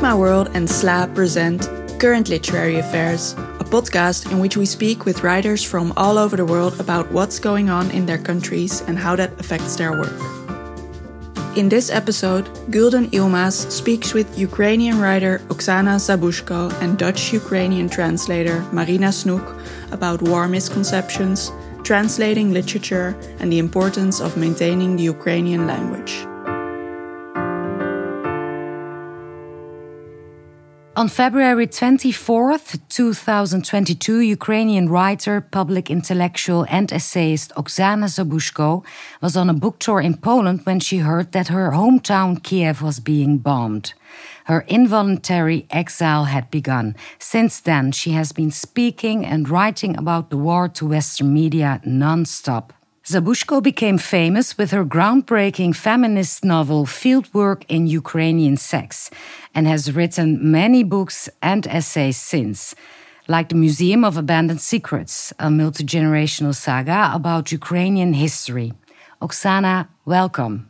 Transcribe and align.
My 0.00 0.14
World 0.14 0.48
and 0.54 0.66
SLA 0.66 1.14
present 1.14 1.68
Current 2.00 2.30
Literary 2.30 2.78
Affairs, 2.78 3.34
a 3.60 3.64
podcast 3.64 4.32
in 4.32 4.38
which 4.38 4.56
we 4.56 4.64
speak 4.64 5.04
with 5.04 5.22
writers 5.22 5.62
from 5.62 5.92
all 5.94 6.16
over 6.16 6.36
the 6.38 6.44
world 6.46 6.80
about 6.80 7.12
what's 7.12 7.38
going 7.38 7.68
on 7.68 7.90
in 7.90 8.06
their 8.06 8.16
countries 8.16 8.80
and 8.88 8.98
how 8.98 9.14
that 9.16 9.38
affects 9.38 9.76
their 9.76 9.92
work. 9.92 10.18
In 11.54 11.68
this 11.68 11.90
episode, 11.90 12.46
Gulden 12.70 13.10
Yilmaz 13.10 13.70
speaks 13.70 14.14
with 14.14 14.38
Ukrainian 14.38 14.98
writer 14.98 15.40
Oksana 15.48 16.00
Zabuzhko 16.00 16.72
and 16.80 16.96
Dutch 16.96 17.34
Ukrainian 17.34 17.90
translator 17.90 18.64
Marina 18.72 19.08
Snoek 19.08 19.44
about 19.92 20.22
war 20.22 20.48
misconceptions, 20.48 21.52
translating 21.84 22.54
literature, 22.54 23.14
and 23.38 23.52
the 23.52 23.58
importance 23.58 24.22
of 24.22 24.38
maintaining 24.38 24.96
the 24.96 25.02
Ukrainian 25.02 25.66
language. 25.66 26.29
On 31.00 31.08
February 31.08 31.66
24th, 31.66 32.78
2022, 32.90 34.20
Ukrainian 34.20 34.90
writer, 34.90 35.40
public 35.40 35.88
intellectual, 35.90 36.66
and 36.68 36.92
essayist 36.92 37.54
Oksana 37.56 38.04
Zabuzhko 38.04 38.84
was 39.22 39.34
on 39.34 39.48
a 39.48 39.54
book 39.54 39.78
tour 39.78 40.02
in 40.02 40.18
Poland 40.18 40.60
when 40.64 40.78
she 40.78 40.98
heard 40.98 41.32
that 41.32 41.48
her 41.48 41.70
hometown 41.70 42.42
Kiev 42.42 42.82
was 42.82 43.00
being 43.00 43.38
bombed. 43.38 43.94
Her 44.44 44.60
involuntary 44.68 45.66
exile 45.70 46.24
had 46.26 46.50
begun. 46.50 46.94
Since 47.18 47.60
then, 47.60 47.92
she 47.92 48.10
has 48.10 48.32
been 48.32 48.50
speaking 48.50 49.24
and 49.24 49.48
writing 49.48 49.96
about 49.96 50.28
the 50.28 50.36
war 50.36 50.68
to 50.68 50.88
Western 50.88 51.32
media 51.32 51.80
non-stop. 51.82 52.74
Zabuzhko 53.10 53.60
became 53.60 53.98
famous 53.98 54.56
with 54.56 54.70
her 54.70 54.84
groundbreaking 54.84 55.74
feminist 55.74 56.44
novel 56.44 56.86
Fieldwork 56.86 57.64
in 57.68 57.88
Ukrainian 57.88 58.56
Sex 58.56 59.10
and 59.52 59.66
has 59.66 59.92
written 59.96 60.38
many 60.52 60.84
books 60.84 61.28
and 61.42 61.66
essays 61.66 62.16
since, 62.16 62.76
like 63.26 63.48
The 63.48 63.56
Museum 63.56 64.04
of 64.04 64.16
Abandoned 64.16 64.60
Secrets, 64.60 65.32
a 65.40 65.50
multi 65.50 65.82
generational 65.82 66.54
saga 66.54 67.10
about 67.12 67.50
Ukrainian 67.50 68.12
history. 68.12 68.74
Oksana, 69.20 69.88
welcome. 70.04 70.69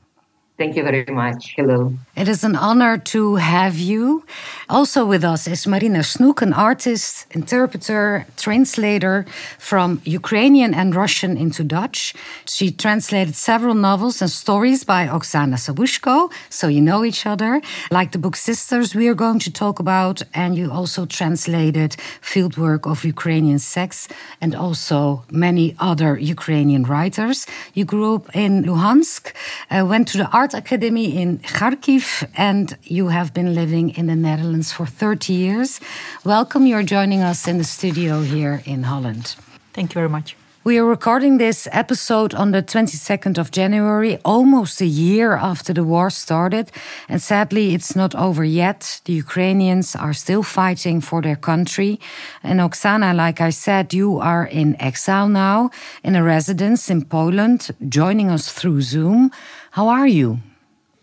Thank 0.60 0.76
you 0.76 0.82
very 0.82 1.06
much. 1.06 1.54
Hello. 1.56 1.94
It 2.14 2.28
is 2.28 2.44
an 2.44 2.54
honor 2.54 2.98
to 3.14 3.36
have 3.36 3.78
you. 3.78 4.26
Also 4.68 5.06
with 5.06 5.24
us 5.24 5.46
is 5.46 5.66
Marina 5.66 6.00
Snoek, 6.00 6.42
an 6.42 6.52
artist, 6.52 7.26
interpreter, 7.30 8.26
translator 8.36 9.24
from 9.58 10.02
Ukrainian 10.04 10.74
and 10.74 10.94
Russian 10.94 11.38
into 11.38 11.64
Dutch. 11.64 12.12
She 12.44 12.70
translated 12.70 13.36
several 13.36 13.74
novels 13.74 14.20
and 14.20 14.30
stories 14.30 14.84
by 14.84 15.06
Oksana 15.06 15.56
Zabuzhko, 15.56 16.30
so 16.50 16.68
you 16.68 16.82
know 16.82 17.06
each 17.06 17.24
other, 17.24 17.62
like 17.90 18.12
the 18.12 18.18
book 18.18 18.36
Sisters 18.36 18.94
we 18.94 19.08
are 19.08 19.14
going 19.14 19.38
to 19.38 19.50
talk 19.50 19.80
about. 19.80 20.20
And 20.34 20.58
you 20.58 20.70
also 20.70 21.06
translated 21.06 21.96
Fieldwork 22.20 22.82
of 22.86 23.02
Ukrainian 23.02 23.60
Sex 23.60 24.08
and 24.42 24.54
also 24.54 25.24
many 25.30 25.74
other 25.78 26.18
Ukrainian 26.18 26.82
writers. 26.84 27.46
You 27.72 27.86
grew 27.86 28.16
up 28.16 28.36
in 28.36 28.64
Luhansk, 28.64 29.32
uh, 29.70 29.86
went 29.86 30.06
to 30.08 30.18
the 30.18 30.28
art 30.28 30.49
Art 30.50 30.64
Academy 30.64 31.16
in 31.16 31.38
Kharkiv, 31.38 32.28
and 32.36 32.76
you 32.82 33.06
have 33.08 33.32
been 33.32 33.54
living 33.54 33.90
in 33.90 34.08
the 34.08 34.16
Netherlands 34.16 34.72
for 34.72 34.84
30 34.84 35.32
years. 35.32 35.80
Welcome, 36.24 36.66
you're 36.66 36.82
joining 36.82 37.22
us 37.22 37.46
in 37.46 37.58
the 37.58 37.64
studio 37.64 38.22
here 38.22 38.60
in 38.64 38.82
Holland. 38.82 39.36
Thank 39.72 39.92
you 39.92 39.94
very 39.94 40.08
much. 40.08 40.34
We 40.62 40.76
are 40.78 40.84
recording 40.84 41.38
this 41.38 41.68
episode 41.72 42.34
on 42.34 42.50
the 42.50 42.62
22nd 42.62 43.38
of 43.38 43.50
January, 43.50 44.18
almost 44.24 44.80
a 44.80 44.86
year 44.86 45.36
after 45.36 45.72
the 45.72 45.84
war 45.84 46.10
started. 46.10 46.70
And 47.08 47.22
sadly, 47.22 47.72
it's 47.72 47.96
not 47.96 48.14
over 48.14 48.44
yet. 48.44 49.00
The 49.04 49.14
Ukrainians 49.14 49.96
are 49.96 50.12
still 50.12 50.42
fighting 50.42 51.00
for 51.00 51.22
their 51.22 51.36
country. 51.36 51.98
And 52.42 52.60
Oksana, 52.60 53.14
like 53.14 53.40
I 53.40 53.50
said, 53.50 53.94
you 53.94 54.18
are 54.18 54.44
in 54.44 54.76
exile 54.82 55.28
now, 55.28 55.70
in 56.04 56.14
a 56.14 56.22
residence 56.22 56.90
in 56.90 57.06
Poland, 57.06 57.70
joining 57.88 58.30
us 58.30 58.52
through 58.52 58.82
Zoom. 58.82 59.30
How 59.70 59.86
are 59.86 60.08
you? 60.08 60.40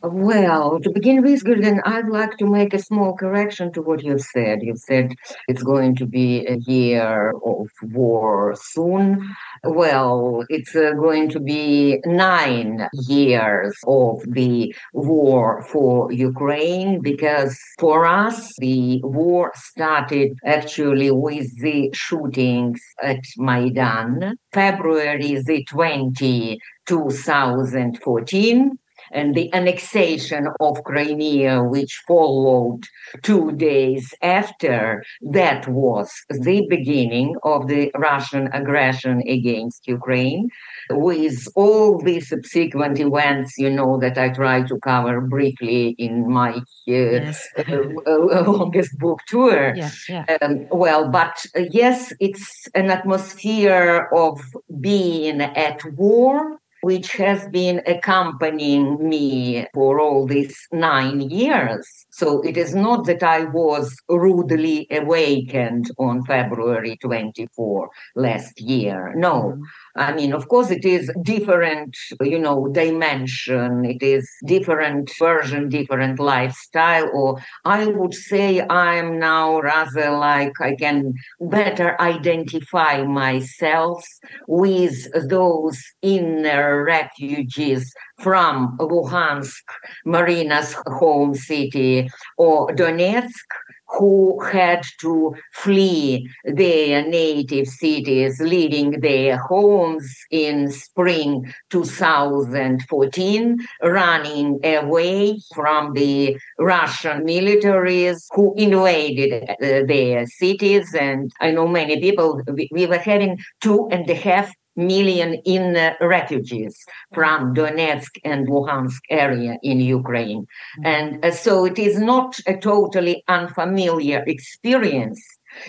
Well, 0.03 0.79
to 0.81 0.91
begin 0.91 1.23
with, 1.23 1.43
Gulden, 1.43 1.81
I'd 1.83 2.07
like 2.07 2.37
to 2.37 2.45
make 2.45 2.73
a 2.73 2.79
small 2.79 3.15
correction 3.15 3.71
to 3.73 3.81
what 3.81 4.03
you 4.03 4.19
said. 4.19 4.59
You 4.61 4.75
said 4.75 5.13
it's 5.47 5.63
going 5.63 5.95
to 5.95 6.05
be 6.05 6.45
a 6.45 6.57
year 6.57 7.31
of 7.43 7.67
war 7.81 8.55
soon. 8.61 9.27
Well, 9.63 10.45
it's 10.49 10.75
uh, 10.75 10.91
going 10.91 11.29
to 11.29 11.39
be 11.39 11.99
nine 12.05 12.87
years 13.07 13.75
of 13.87 14.21
the 14.27 14.75
war 14.93 15.63
for 15.63 16.11
Ukraine 16.11 17.01
because 17.01 17.57
for 17.79 18.05
us, 18.05 18.53
the 18.59 19.01
war 19.03 19.51
started 19.55 20.37
actually 20.45 21.09
with 21.09 21.49
the 21.59 21.89
shootings 21.93 22.79
at 23.01 23.23
Maidan, 23.37 24.35
February 24.53 25.41
the 25.41 25.65
20, 25.65 26.59
2014 26.87 28.79
and 29.11 29.35
the 29.35 29.53
annexation 29.53 30.47
of 30.59 30.83
Crimea, 30.83 31.63
which 31.63 32.03
followed 32.07 32.83
two 33.21 33.51
days 33.53 34.13
after, 34.21 35.03
that 35.21 35.67
was 35.67 36.11
the 36.29 36.65
beginning 36.69 37.35
of 37.43 37.67
the 37.67 37.91
Russian 37.95 38.47
aggression 38.53 39.21
against 39.27 39.87
Ukraine. 39.87 40.49
With 40.89 41.47
all 41.55 41.99
the 41.99 42.19
subsequent 42.19 42.99
events, 42.99 43.57
you 43.57 43.69
know, 43.69 43.97
that 43.99 44.17
I 44.17 44.29
try 44.29 44.63
to 44.63 44.79
cover 44.79 45.21
briefly 45.21 45.95
in 45.97 46.29
my 46.29 46.51
uh, 46.51 46.61
yes. 46.85 47.47
uh, 47.57 47.63
uh, 48.07 48.43
longest 48.43 48.97
book 48.97 49.19
tour. 49.27 49.73
Yeah, 49.75 49.91
yeah. 50.07 50.37
Um, 50.41 50.67
well, 50.71 51.09
but 51.09 51.45
uh, 51.55 51.63
yes, 51.71 52.13
it's 52.19 52.67
an 52.73 52.89
atmosphere 52.89 54.09
of 54.13 54.39
being 54.79 55.41
at 55.41 55.83
war 55.93 56.59
which 56.81 57.13
has 57.13 57.47
been 57.49 57.81
accompanying 57.85 59.07
me 59.07 59.67
for 59.73 59.99
all 59.99 60.25
these 60.25 60.57
nine 60.71 61.21
years. 61.21 62.06
So 62.17 62.41
it 62.41 62.57
is 62.57 62.73
not 62.73 63.05
that 63.05 63.21
I 63.21 63.43
was 63.43 63.95
rudely 64.09 64.87
awakened 64.89 65.91
on 65.99 66.25
February 66.25 66.97
24 66.97 67.89
last 68.15 68.59
year. 68.59 69.13
No. 69.15 69.33
Mm-hmm. 69.33 69.63
I 69.97 70.13
mean, 70.13 70.33
of 70.33 70.47
course, 70.47 70.71
it 70.71 70.83
is 70.83 71.11
different, 71.21 71.95
you 72.21 72.39
know, 72.39 72.69
dimension. 72.69 73.85
It 73.85 74.01
is 74.01 74.27
different 74.47 75.11
version, 75.19 75.69
different 75.69 76.19
lifestyle. 76.19 77.07
Or 77.13 77.37
I 77.65 77.85
would 77.85 78.15
say 78.15 78.61
I'm 78.67 79.19
now 79.19 79.59
rather 79.59 80.09
like 80.17 80.53
I 80.59 80.73
can 80.73 81.13
better 81.39 82.01
identify 82.01 83.03
myself 83.03 84.03
with 84.47 85.07
those 85.29 85.79
inner 86.01 86.83
refugees 86.83 87.93
from 88.19 88.77
Luhansk, 88.79 89.63
Marina's 90.05 90.75
home 90.87 91.35
city, 91.35 92.09
or 92.37 92.67
Donetsk, 92.69 93.47
who 93.89 94.39
had 94.41 94.83
to 94.99 95.33
flee 95.53 96.29
their 96.43 97.07
native 97.07 97.67
cities, 97.67 98.39
leaving 98.41 98.99
their 98.99 99.37
homes 99.37 100.13
in 100.29 100.69
spring 100.71 101.53
2014, 101.69 103.57
running 103.81 104.59
away 104.65 105.39
from 105.55 105.93
the 105.93 106.37
Russian 106.59 107.25
militaries 107.25 108.25
who 108.31 108.53
invaded 108.57 109.49
uh, 109.49 109.55
their 109.87 110.25
cities. 110.25 110.93
And 110.93 111.31
I 111.39 111.51
know 111.51 111.67
many 111.67 111.99
people, 111.99 112.41
we, 112.51 112.67
we 112.71 112.87
were 112.87 112.97
having 112.97 113.37
two 113.61 113.87
and 113.91 114.09
a 114.09 114.15
half 114.15 114.51
million 114.77 115.35
in 115.45 115.75
uh, 115.75 115.93
refugees 115.99 116.77
from 117.13 117.53
Donetsk 117.53 118.19
and 118.23 118.47
Luhansk 118.47 119.01
area 119.09 119.57
in 119.63 119.79
Ukraine. 119.79 120.41
Mm-hmm. 120.41 120.85
And 120.85 121.25
uh, 121.25 121.31
so 121.31 121.65
it 121.65 121.79
is 121.79 121.99
not 121.99 122.37
a 122.47 122.55
totally 122.55 123.23
unfamiliar 123.27 124.23
experience. 124.27 125.21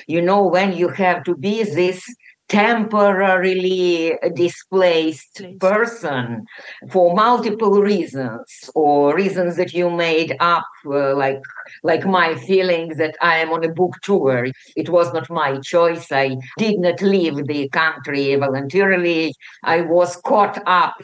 You 0.07 0.21
know, 0.21 0.43
when 0.47 0.77
you 0.77 0.89
have 0.89 1.25
to 1.25 1.35
be 1.35 1.63
this 1.63 2.05
temporarily 2.49 4.15
displaced 4.35 5.43
person 5.61 6.45
for 6.91 7.15
multiple 7.15 7.83
reasons 7.83 8.71
or 8.75 9.15
reasons 9.15 9.57
that 9.57 9.75
you 9.75 9.91
made 9.91 10.35
up 10.41 10.65
uh, 10.87 11.15
like 11.15 11.41
like 11.83 12.07
my 12.07 12.35
feeling 12.35 12.89
that 12.97 13.15
i 13.21 13.37
am 13.37 13.51
on 13.51 13.65
a 13.65 13.69
book 13.69 13.95
tour. 14.03 14.47
It 14.77 14.89
was 14.89 15.13
not 15.13 15.29
my 15.31 15.59
choice. 15.61 16.11
I 16.11 16.37
did 16.57 16.79
not 16.79 17.01
leave 17.03 17.47
the 17.47 17.69
country 17.69 18.35
voluntarily. 18.37 19.35
I 19.63 19.83
was 19.83 20.17
caught 20.17 20.61
up 20.67 20.97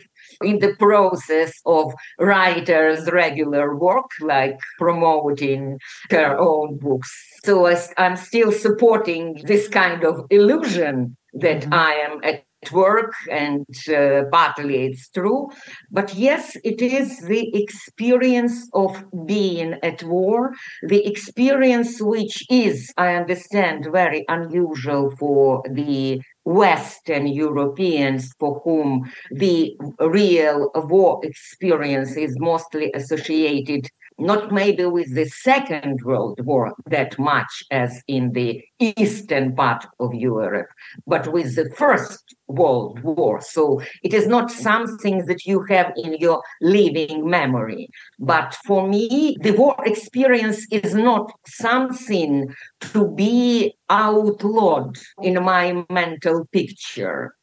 in 0.42 0.58
the 0.58 0.74
process 0.76 1.52
of 1.66 1.92
writers' 2.18 3.10
regular 3.12 3.76
work, 3.76 4.10
like 4.20 4.58
promoting 4.78 5.78
their 6.10 6.38
own 6.38 6.78
books. 6.78 7.10
So 7.44 7.66
I, 7.66 7.76
am 7.98 8.16
still 8.16 8.52
supporting 8.52 9.42
this 9.44 9.68
kind 9.68 10.04
of 10.04 10.24
illusion 10.30 11.16
that 11.34 11.62
mm-hmm. 11.62 11.74
I 11.74 11.92
am 11.94 12.20
at 12.22 12.44
work, 12.72 13.12
and 13.30 13.66
uh, 13.88 14.22
partly 14.32 14.86
it's 14.86 15.08
true. 15.10 15.50
But 15.90 16.14
yes, 16.14 16.56
it 16.64 16.80
is 16.80 17.20
the 17.20 17.54
experience 17.54 18.68
of 18.72 19.04
being 19.26 19.74
at 19.82 20.02
war, 20.02 20.52
the 20.82 21.06
experience 21.06 22.00
which 22.00 22.44
is, 22.50 22.92
I 22.96 23.14
understand, 23.14 23.88
very 23.92 24.24
unusual 24.28 25.14
for 25.18 25.62
the 25.70 26.22
Western 26.44 27.26
Europeans 27.26 28.32
for 28.38 28.60
whom 28.64 29.10
the 29.30 29.76
real 29.98 30.70
war 30.74 31.20
experience 31.22 32.16
is 32.16 32.36
mostly 32.38 32.92
associated 32.94 33.88
not 34.18 34.52
maybe 34.52 34.84
with 34.86 35.14
the 35.14 35.22
mm. 35.22 35.30
Second 35.30 36.00
World 36.02 36.40
War 36.44 36.74
that 36.86 37.18
much 37.18 37.64
as 37.70 38.02
in 38.06 38.32
the 38.32 38.62
eastern 38.78 39.54
part 39.54 39.86
of 39.98 40.14
Europe, 40.14 40.68
but 41.06 41.32
with 41.32 41.56
the 41.56 41.70
First 41.70 42.34
World 42.46 43.00
War. 43.02 43.40
So 43.40 43.82
it 44.02 44.14
is 44.14 44.26
not 44.26 44.50
something 44.50 45.26
that 45.26 45.44
you 45.46 45.64
have 45.68 45.92
in 45.96 46.14
your 46.14 46.42
living 46.60 47.28
memory. 47.28 47.88
But 48.18 48.56
for 48.66 48.86
me, 48.86 49.36
the 49.40 49.52
war 49.52 49.76
experience 49.84 50.66
is 50.70 50.94
not 50.94 51.32
something 51.46 52.54
to 52.80 53.10
be 53.12 53.74
outlawed 53.90 54.98
in 55.22 55.42
my 55.42 55.84
mental 55.90 56.46
picture. 56.52 57.34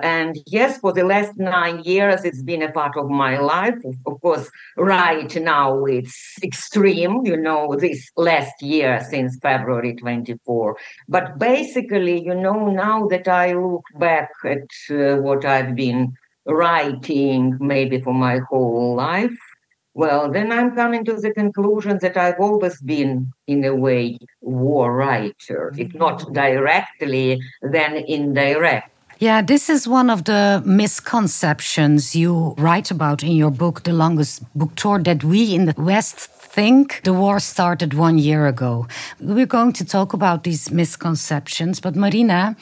And 0.00 0.36
yes, 0.46 0.78
for 0.78 0.92
the 0.92 1.04
last 1.04 1.38
nine 1.38 1.80
years, 1.84 2.24
it's 2.24 2.42
been 2.42 2.62
a 2.62 2.72
part 2.72 2.96
of 2.96 3.08
my 3.08 3.38
life. 3.38 3.78
Of 4.06 4.20
course, 4.20 4.50
right 4.76 5.34
now 5.36 5.84
it's 5.84 6.36
extreme, 6.42 7.24
you 7.24 7.36
know, 7.36 7.76
this 7.76 8.10
last 8.16 8.60
year 8.62 9.04
since 9.08 9.38
February 9.40 9.94
24. 9.94 10.76
But 11.08 11.38
basically, 11.38 12.24
you 12.24 12.34
know, 12.34 12.68
now 12.68 13.06
that 13.08 13.28
I 13.28 13.52
look 13.54 13.84
back 13.98 14.30
at 14.44 14.68
uh, 14.90 15.16
what 15.16 15.44
I've 15.44 15.74
been 15.74 16.14
writing 16.46 17.56
maybe 17.60 18.00
for 18.00 18.12
my 18.12 18.40
whole 18.50 18.96
life, 18.96 19.38
well, 19.94 20.28
then 20.28 20.50
I'm 20.50 20.74
coming 20.74 21.04
to 21.04 21.14
the 21.14 21.32
conclusion 21.32 21.98
that 22.02 22.16
I've 22.16 22.40
always 22.40 22.80
been, 22.80 23.32
in 23.46 23.64
a 23.64 23.74
way, 23.74 24.18
war 24.40 24.92
writer, 24.92 25.72
if 25.78 25.94
not 25.94 26.32
directly, 26.32 27.40
then 27.62 27.96
indirect. 28.08 28.90
Yeah, 29.20 29.42
this 29.42 29.70
is 29.70 29.86
one 29.86 30.10
of 30.10 30.24
the 30.24 30.60
misconceptions 30.66 32.16
you 32.16 32.54
write 32.58 32.90
about 32.90 33.22
in 33.22 33.32
your 33.32 33.50
book, 33.50 33.84
The 33.84 33.92
Longest 33.92 34.42
Book 34.56 34.74
Tour, 34.74 34.98
that 35.04 35.22
we 35.22 35.54
in 35.54 35.66
the 35.66 35.74
West 35.76 36.16
think 36.18 37.00
the 37.04 37.12
war 37.12 37.38
started 37.38 37.94
one 37.94 38.18
year 38.18 38.48
ago. 38.48 38.88
We're 39.20 39.46
going 39.46 39.72
to 39.74 39.84
talk 39.84 40.14
about 40.14 40.42
these 40.42 40.70
misconceptions, 40.72 41.78
but 41.78 41.94
Marina, 41.94 42.56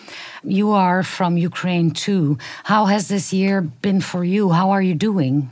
you 0.44 0.70
are 0.72 1.02
from 1.02 1.38
Ukraine 1.38 1.90
too. 1.90 2.36
How 2.64 2.84
has 2.84 3.08
this 3.08 3.32
year 3.32 3.62
been 3.62 4.02
for 4.02 4.22
you? 4.22 4.50
How 4.50 4.70
are 4.72 4.82
you 4.82 4.94
doing? 4.94 5.48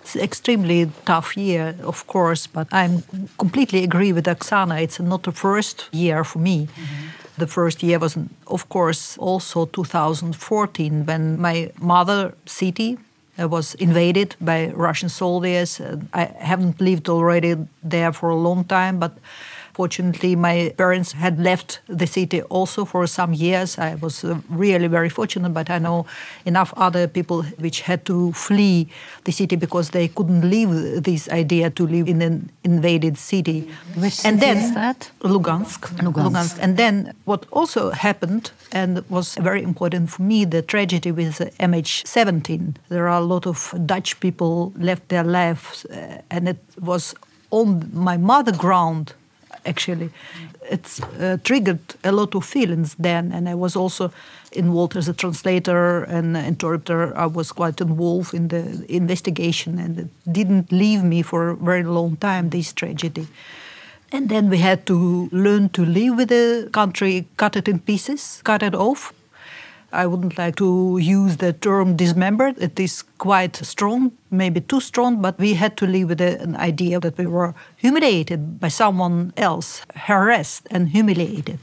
It's 0.00 0.16
extremely 0.16 0.90
tough 1.04 1.36
year, 1.36 1.74
of 1.82 2.06
course, 2.06 2.46
but 2.46 2.68
I 2.72 3.02
completely 3.36 3.84
agree 3.84 4.14
with 4.14 4.24
Oksana. 4.24 4.80
It's 4.80 4.98
not 4.98 5.24
the 5.24 5.32
first 5.32 5.88
year 5.92 6.24
for 6.24 6.38
me. 6.38 6.56
Mm 6.56 6.68
-hmm 6.68 7.27
the 7.38 7.46
first 7.46 7.82
year 7.82 7.98
was, 7.98 8.16
of 8.46 8.68
course, 8.68 9.16
also 9.18 9.66
2014 9.66 11.06
when 11.06 11.40
my 11.40 11.70
mother 11.80 12.34
city 12.46 12.98
uh, 13.40 13.48
was 13.48 13.74
invaded 13.74 14.36
by 14.40 14.68
Russian 14.74 15.08
soldiers. 15.08 15.80
Uh, 15.80 16.00
I 16.12 16.24
haven't 16.38 16.80
lived 16.80 17.08
already 17.08 17.56
there 17.82 18.12
for 18.12 18.30
a 18.30 18.36
long 18.36 18.64
time, 18.64 18.98
but 18.98 19.12
Fortunately, 19.78 20.34
my 20.34 20.74
parents 20.76 21.12
had 21.12 21.38
left 21.38 21.78
the 21.86 22.08
city 22.08 22.42
also 22.50 22.84
for 22.84 23.06
some 23.06 23.32
years. 23.32 23.78
I 23.78 23.94
was 23.94 24.24
uh, 24.24 24.40
really 24.50 24.88
very 24.88 25.08
fortunate, 25.08 25.50
but 25.50 25.70
I 25.70 25.78
know 25.78 26.04
enough 26.44 26.74
other 26.76 27.06
people 27.06 27.44
which 27.60 27.82
had 27.82 28.04
to 28.06 28.32
flee 28.32 28.88
the 29.22 29.30
city 29.30 29.54
because 29.54 29.90
they 29.90 30.08
couldn't 30.08 30.50
leave 30.50 31.04
this 31.04 31.28
idea 31.28 31.70
to 31.70 31.86
live 31.86 32.08
in 32.08 32.22
an 32.22 32.50
invaded 32.64 33.16
city. 33.18 33.70
Which 33.94 34.24
and 34.24 34.40
then, 34.40 34.56
is 34.56 34.74
that? 34.74 35.12
Lugansk. 35.20 35.80
Lugansk. 36.02 36.24
Lugansk. 36.24 36.58
And 36.60 36.76
then 36.76 37.14
what 37.24 37.46
also 37.52 37.92
happened 37.92 38.50
and 38.72 39.08
was 39.08 39.36
very 39.36 39.62
important 39.62 40.10
for 40.10 40.22
me 40.22 40.44
the 40.44 40.60
tragedy 40.62 41.12
with 41.12 41.38
MH17. 41.60 42.74
There 42.88 43.06
are 43.08 43.20
a 43.22 43.24
lot 43.24 43.46
of 43.46 43.72
Dutch 43.86 44.18
people 44.18 44.72
left 44.76 45.08
their 45.08 45.22
lives, 45.22 45.84
uh, 45.84 46.20
and 46.32 46.48
it 46.48 46.58
was 46.80 47.14
on 47.52 47.88
my 47.94 48.16
mother 48.16 48.52
ground 48.52 49.14
actually. 49.68 50.10
It's 50.70 51.00
uh, 51.00 51.38
triggered 51.44 51.80
a 52.04 52.12
lot 52.12 52.34
of 52.34 52.44
feelings 52.44 52.94
then, 52.98 53.32
and 53.32 53.48
I 53.48 53.54
was 53.54 53.76
also 53.76 54.10
involved 54.52 54.96
as 54.96 55.08
a 55.08 55.12
translator 55.12 56.04
and 56.04 56.36
interpreter. 56.36 57.16
I 57.16 57.26
was 57.26 57.52
quite 57.52 57.80
involved 57.80 58.34
in 58.34 58.48
the 58.48 58.84
investigation, 58.88 59.78
and 59.78 59.98
it 59.98 60.32
didn't 60.32 60.72
leave 60.72 61.02
me 61.02 61.22
for 61.22 61.50
a 61.50 61.56
very 61.56 61.84
long 61.84 62.16
time, 62.16 62.50
this 62.50 62.72
tragedy. 62.72 63.26
And 64.10 64.28
then 64.28 64.48
we 64.48 64.58
had 64.58 64.86
to 64.86 65.28
learn 65.32 65.68
to 65.70 65.84
live 65.84 66.16
with 66.16 66.28
the 66.28 66.70
country, 66.72 67.26
cut 67.36 67.56
it 67.56 67.68
in 67.68 67.78
pieces, 67.78 68.40
cut 68.44 68.62
it 68.62 68.74
off, 68.74 69.12
I 69.92 70.06
wouldn't 70.06 70.36
like 70.36 70.56
to 70.56 70.98
use 71.00 71.38
the 71.38 71.52
term 71.52 71.96
dismembered. 71.96 72.58
It 72.58 72.78
is 72.78 73.02
quite 73.16 73.56
strong, 73.56 74.12
maybe 74.30 74.60
too 74.60 74.80
strong, 74.80 75.22
but 75.22 75.38
we 75.38 75.54
had 75.54 75.76
to 75.78 75.86
live 75.86 76.10
with 76.10 76.20
an 76.20 76.56
idea 76.56 77.00
that 77.00 77.16
we 77.16 77.26
were 77.26 77.54
humiliated 77.76 78.60
by 78.60 78.68
someone 78.68 79.32
else, 79.36 79.82
harassed 79.94 80.66
and 80.70 80.90
humiliated. 80.90 81.58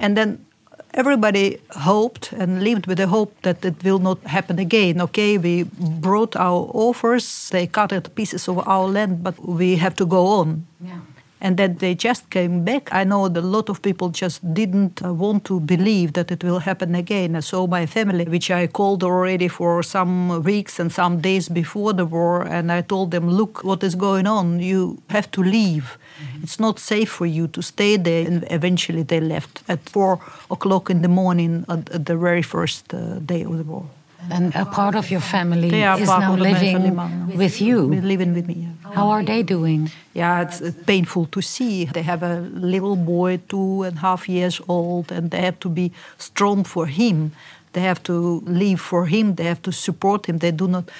And 0.00 0.16
then 0.16 0.46
everybody 0.94 1.58
hoped 1.72 2.32
and 2.32 2.62
lived 2.62 2.86
with 2.86 2.96
the 2.96 3.08
hope 3.08 3.34
that 3.42 3.62
it 3.62 3.84
will 3.84 3.98
not 3.98 4.22
happen 4.24 4.58
again. 4.58 5.00
Okay, 5.02 5.36
we 5.36 5.64
brought 6.00 6.34
our 6.34 6.70
offers, 6.72 7.50
they 7.50 7.66
cut 7.66 8.14
pieces 8.14 8.48
of 8.48 8.66
our 8.66 8.88
land, 8.88 9.22
but 9.22 9.38
we 9.46 9.76
have 9.76 9.94
to 9.96 10.06
go 10.06 10.26
on. 10.26 10.66
Yeah 10.80 11.00
and 11.40 11.56
that 11.56 11.78
they 11.78 11.94
just 11.94 12.28
came 12.30 12.64
back. 12.64 12.88
I 12.92 13.04
know 13.04 13.28
that 13.28 13.40
a 13.40 13.46
lot 13.46 13.68
of 13.68 13.80
people 13.82 14.08
just 14.10 14.42
didn't 14.54 15.02
uh, 15.04 15.12
want 15.14 15.44
to 15.44 15.60
believe 15.60 16.12
that 16.12 16.30
it 16.30 16.42
will 16.42 16.60
happen 16.60 16.94
again. 16.94 17.40
So 17.42 17.66
my 17.66 17.86
family, 17.86 18.24
which 18.24 18.50
I 18.50 18.66
called 18.66 19.04
already 19.04 19.48
for 19.48 19.82
some 19.82 20.42
weeks 20.42 20.78
and 20.80 20.92
some 20.92 21.20
days 21.20 21.48
before 21.48 21.92
the 21.92 22.06
war, 22.06 22.42
and 22.42 22.72
I 22.72 22.82
told 22.82 23.10
them, 23.10 23.30
look, 23.30 23.62
what 23.64 23.82
is 23.82 23.94
going 23.94 24.26
on? 24.26 24.60
You 24.60 25.00
have 25.10 25.30
to 25.32 25.42
leave. 25.42 25.98
Mm-hmm. 26.20 26.42
It's 26.42 26.58
not 26.58 26.78
safe 26.78 27.10
for 27.10 27.26
you 27.26 27.48
to 27.48 27.62
stay 27.62 27.96
there. 27.96 28.26
And 28.26 28.44
eventually 28.50 29.02
they 29.02 29.20
left 29.20 29.62
at 29.68 29.88
four 29.88 30.20
o'clock 30.50 30.90
in 30.90 31.02
the 31.02 31.08
morning 31.08 31.64
at, 31.68 31.90
at 31.90 32.06
the 32.06 32.16
very 32.16 32.42
first 32.42 32.92
uh, 32.94 33.18
day 33.18 33.42
of 33.42 33.58
the 33.58 33.64
war. 33.64 33.86
And 34.30 34.54
a 34.54 34.64
part 34.64 34.94
of 34.94 35.10
your 35.10 35.20
family 35.20 35.68
is 35.68 36.08
now 36.08 36.34
living 36.34 37.36
with 37.36 37.60
you. 37.60 37.80
Living 37.82 38.34
with 38.34 38.46
me. 38.46 38.68
How 38.94 39.08
are 39.10 39.24
they 39.24 39.42
doing? 39.42 39.90
Yeah, 40.14 40.42
it's 40.42 40.60
painful 40.86 41.26
to 41.26 41.40
see. 41.40 41.84
They 41.84 42.02
have 42.02 42.22
a 42.22 42.40
little 42.40 42.96
boy, 42.96 43.40
two 43.48 43.82
and 43.82 43.96
a 43.96 44.00
half 44.00 44.28
years 44.28 44.60
old, 44.68 45.12
and 45.12 45.30
they 45.30 45.40
have 45.40 45.58
to 45.60 45.68
be 45.68 45.92
strong 46.18 46.64
for 46.64 46.86
him. 46.86 47.32
They 47.72 47.82
have 47.82 48.02
to 48.04 48.40
live 48.46 48.80
for 48.80 49.06
him. 49.06 49.34
They 49.34 49.44
have 49.44 49.62
to 49.62 49.72
support 49.72 50.26
him. 50.26 50.38
They 50.38 50.52
do 50.52 50.66
not 50.68 50.90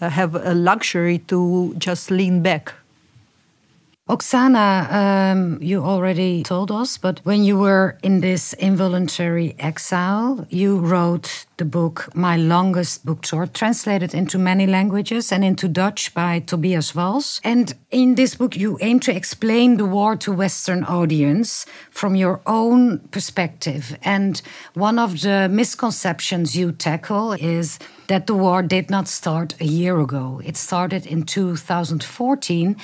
uh, 0.00 0.08
have 0.08 0.34
a 0.34 0.54
luxury 0.54 1.18
to 1.28 1.74
just 1.78 2.10
lean 2.10 2.42
back. 2.42 2.72
Oksana, 4.06 4.92
um, 4.92 5.62
you 5.62 5.82
already 5.82 6.42
told 6.42 6.70
us, 6.70 6.98
but 6.98 7.20
when 7.24 7.42
you 7.42 7.56
were 7.56 7.96
in 8.02 8.20
this 8.20 8.52
involuntary 8.52 9.56
exile, 9.58 10.46
you 10.50 10.76
wrote 10.76 11.46
the 11.56 11.64
book 11.64 12.14
My 12.14 12.36
Longest 12.36 13.06
Book 13.06 13.22
Tour, 13.22 13.46
translated 13.46 14.12
into 14.12 14.38
many 14.38 14.66
languages 14.66 15.32
and 15.32 15.42
into 15.42 15.68
Dutch 15.68 16.12
by 16.12 16.40
Tobias 16.40 16.92
Wals. 16.92 17.40
And 17.44 17.74
in 17.90 18.16
this 18.16 18.34
book, 18.34 18.54
you 18.54 18.76
aim 18.82 19.00
to 19.00 19.16
explain 19.16 19.78
the 19.78 19.86
war 19.86 20.16
to 20.16 20.32
Western 20.32 20.84
audience 20.84 21.64
from 21.90 22.14
your 22.14 22.42
own 22.46 22.98
perspective. 23.10 23.96
And 24.02 24.42
one 24.74 24.98
of 24.98 25.22
the 25.22 25.48
misconceptions 25.50 26.54
you 26.54 26.72
tackle 26.72 27.32
is 27.32 27.78
that 28.08 28.26
the 28.26 28.34
war 28.34 28.62
did 28.62 28.90
not 28.90 29.08
start 29.08 29.54
a 29.60 29.64
year 29.64 29.98
ago. 30.00 30.40
It 30.44 30.56
started 30.56 31.06
in 31.06 31.24
2014, 31.24 32.76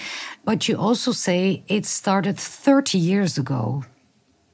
but 0.45 0.69
you 0.69 0.77
also 0.77 1.13
say 1.13 1.63
it 1.69 1.87
started 1.87 2.39
30 2.39 2.99
years 2.99 3.39
ago. 3.39 3.85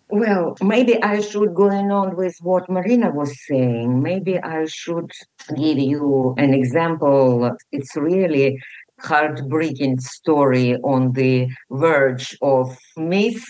Well, 0.09 0.57
maybe 0.63 1.03
I 1.03 1.21
should 1.21 1.55
go 1.55 1.69
on 1.69 2.17
with 2.17 2.37
what 2.41 2.71
Marina 2.71 3.11
was 3.11 3.35
saying. 3.47 4.03
Maybe 4.03 4.39
I 4.39 4.67
should 4.67 5.11
give 5.57 5.79
you 5.79 6.35
an 6.39 6.55
example. 6.55 7.57
It's 7.73 7.97
really 7.97 8.61
heartbreaking 9.01 9.99
story 9.99 10.77
on 10.77 11.13
the 11.13 11.49
verge 11.71 12.37
of 12.41 12.77
myth 12.97 13.45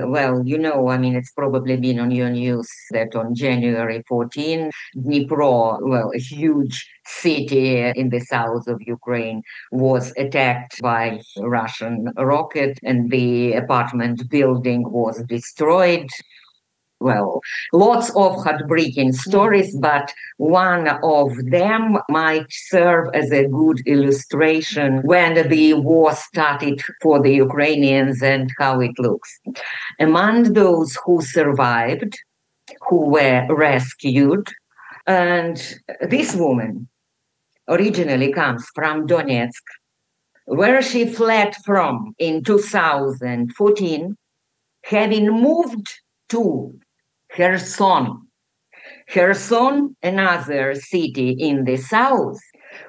well, 0.00 0.42
you 0.46 0.58
know, 0.58 0.88
I 0.88 0.98
mean, 0.98 1.14
it's 1.14 1.32
probably 1.32 1.76
been 1.76 1.98
on 1.98 2.10
your 2.10 2.30
news 2.30 2.68
that 2.90 3.14
on 3.14 3.34
January 3.34 4.02
14, 4.06 4.70
Dnipro, 4.96 5.78
well, 5.82 6.10
a 6.14 6.18
huge 6.18 6.88
city 7.04 7.78
in 7.78 8.10
the 8.10 8.20
south 8.20 8.66
of 8.66 8.80
Ukraine, 8.82 9.42
was 9.72 10.12
attacked 10.16 10.80
by 10.82 11.20
Russian 11.38 12.12
rocket 12.16 12.78
and 12.82 13.10
the 13.10 13.52
apartment 13.54 14.28
building 14.28 14.90
was 14.90 15.22
destroyed. 15.24 16.08
Well, 17.00 17.40
lots 17.72 18.10
of 18.16 18.42
heartbreaking 18.42 19.12
stories, 19.12 19.76
mm. 19.76 19.80
but 19.80 20.12
one 20.38 20.88
of 20.88 21.30
them 21.50 21.98
might 22.08 22.46
serve 22.48 23.08
as 23.14 23.30
a 23.30 23.48
good 23.48 23.80
illustration 23.86 25.02
when 25.02 25.48
the 25.48 25.74
war 25.74 26.14
started 26.14 26.82
for 27.02 27.22
the 27.22 27.34
Ukrainians 27.34 28.22
and 28.22 28.50
how 28.58 28.80
it 28.80 28.98
looks. 28.98 29.40
Among 30.00 30.54
those 30.54 30.96
who 31.04 31.20
survived, 31.20 32.18
who 32.88 33.10
were 33.10 33.46
rescued, 33.50 34.48
and 35.06 35.56
this 36.08 36.34
woman 36.34 36.88
originally 37.68 38.32
comes 38.32 38.66
from 38.74 39.06
Donetsk, 39.06 39.62
where 40.46 40.80
she 40.80 41.06
fled 41.06 41.54
from 41.64 42.14
in 42.18 42.42
2014, 42.42 44.16
having 44.84 45.28
moved 45.28 45.86
to 46.28 46.78
Kherson. 47.36 48.28
Kherson, 49.10 49.94
another 50.02 50.74
city 50.74 51.36
in 51.38 51.64
the 51.64 51.76
south, 51.76 52.38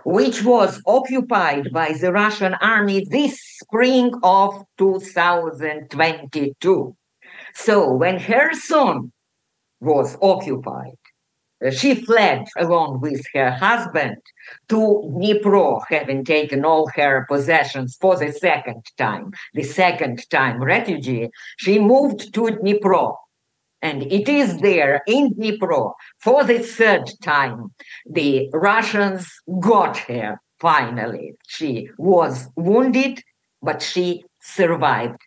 which 0.06 0.42
was 0.42 0.82
occupied 0.88 1.68
by 1.74 1.92
the 1.92 2.14
Russian 2.14 2.54
army 2.62 3.06
this 3.10 3.38
spring 3.62 4.14
of 4.24 4.54
2022. 4.78 6.96
So 7.56 7.92
when 7.92 8.22
Kherson 8.22 9.12
was 9.82 10.18
occupied, 10.22 10.96
uh, 11.66 11.72
she 11.72 11.96
fled 11.96 12.46
along 12.58 13.02
with 13.02 13.26
her 13.34 13.52
husband 13.52 14.16
to 14.70 15.12
Dnipro, 15.14 15.82
having 15.90 16.24
taken 16.24 16.64
all 16.64 16.88
her 16.96 17.26
possessions 17.28 17.98
for 18.00 18.16
the 18.16 18.32
second 18.32 18.86
time. 18.98 19.32
The 19.56 19.64
second 19.64 20.30
time 20.30 20.64
refugee, 20.64 21.32
she 21.58 21.80
moved 21.80 22.34
to 22.36 22.44
Dnipro 22.44 23.18
and 23.82 24.04
it 24.04 24.28
is 24.28 24.60
there 24.60 25.02
in 25.08 25.34
Dnipro 25.34 25.94
for 26.20 26.44
the 26.44 26.60
third 26.60 27.12
time. 27.22 27.72
The 28.06 28.50
Russians 28.54 29.30
got 29.60 29.98
her 29.98 30.40
finally. 30.60 31.34
She 31.48 31.90
was 31.98 32.48
wounded, 32.56 33.22
but 33.62 33.82
she 33.82 34.24
survived. 34.42 35.20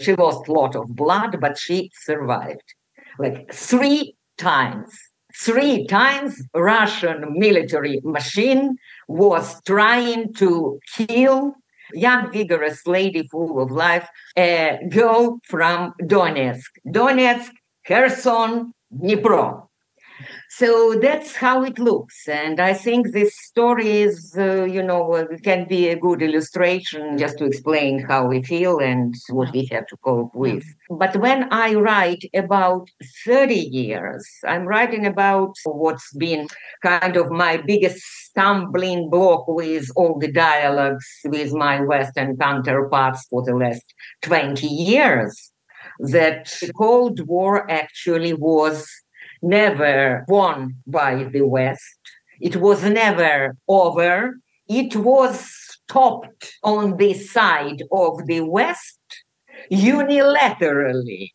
She 0.00 0.14
lost 0.14 0.48
a 0.48 0.52
lot 0.52 0.74
of 0.74 0.96
blood, 0.96 1.40
but 1.40 1.58
she 1.58 1.90
survived. 1.94 2.74
Like 3.18 3.52
three 3.52 4.14
times. 4.38 4.98
Three 5.36 5.86
times 5.86 6.42
Russian 6.54 7.38
military 7.38 8.00
machine 8.02 8.76
was 9.06 9.60
trying 9.64 10.32
to 10.34 10.80
kill 10.96 11.54
young, 11.94 12.32
vigorous 12.32 12.86
lady 12.86 13.28
full 13.28 13.60
of 13.62 13.70
life, 13.70 14.08
a 14.36 14.78
girl 14.88 15.38
from 15.44 15.92
Donetsk. 16.02 16.70
Donetsk 16.86 17.50
Kherson, 17.86 18.72
Dnipro. 18.92 19.70
So 20.50 20.98
that's 21.00 21.36
how 21.36 21.62
it 21.62 21.78
looks. 21.78 22.28
And 22.28 22.60
I 22.60 22.74
think 22.74 23.12
this 23.12 23.36
story 23.36 24.02
is, 24.02 24.34
uh, 24.36 24.64
you 24.64 24.82
know, 24.82 25.14
uh, 25.14 25.26
can 25.42 25.66
be 25.66 25.88
a 25.88 25.96
good 25.98 26.22
illustration 26.22 27.16
just 27.16 27.38
to 27.38 27.44
explain 27.44 28.00
how 28.00 28.26
we 28.26 28.42
feel 28.42 28.78
and 28.78 29.14
what 29.30 29.52
we 29.52 29.68
have 29.70 29.86
to 29.86 29.96
cope 29.98 30.34
with. 30.34 30.64
But 30.90 31.16
when 31.16 31.52
I 31.52 31.74
write 31.74 32.24
about 32.34 32.88
30 33.24 33.54
years, 33.54 34.28
I'm 34.46 34.66
writing 34.66 35.06
about 35.06 35.54
what's 35.64 36.12
been 36.14 36.48
kind 36.82 37.16
of 37.16 37.30
my 37.30 37.58
biggest 37.58 38.02
stumbling 38.24 39.08
block 39.08 39.46
with 39.48 39.88
all 39.96 40.18
the 40.18 40.32
dialogues 40.32 41.06
with 41.24 41.52
my 41.52 41.80
Western 41.80 42.36
counterparts 42.36 43.26
for 43.30 43.42
the 43.44 43.54
last 43.54 43.84
20 44.22 44.66
years 44.66 45.49
that 46.02 46.52
the 46.60 46.72
Cold 46.72 47.26
War 47.26 47.70
actually 47.70 48.32
was 48.32 48.88
never 49.42 50.24
won 50.28 50.76
by 50.86 51.24
the 51.24 51.42
West. 51.42 51.98
It 52.40 52.56
was 52.56 52.84
never 52.84 53.56
over. 53.68 54.34
It 54.68 54.96
was 54.96 55.44
stopped 55.90 56.52
on 56.62 56.96
the 56.96 57.14
side 57.14 57.82
of 57.92 58.26
the 58.26 58.40
West 58.42 58.98
unilaterally. 59.70 61.30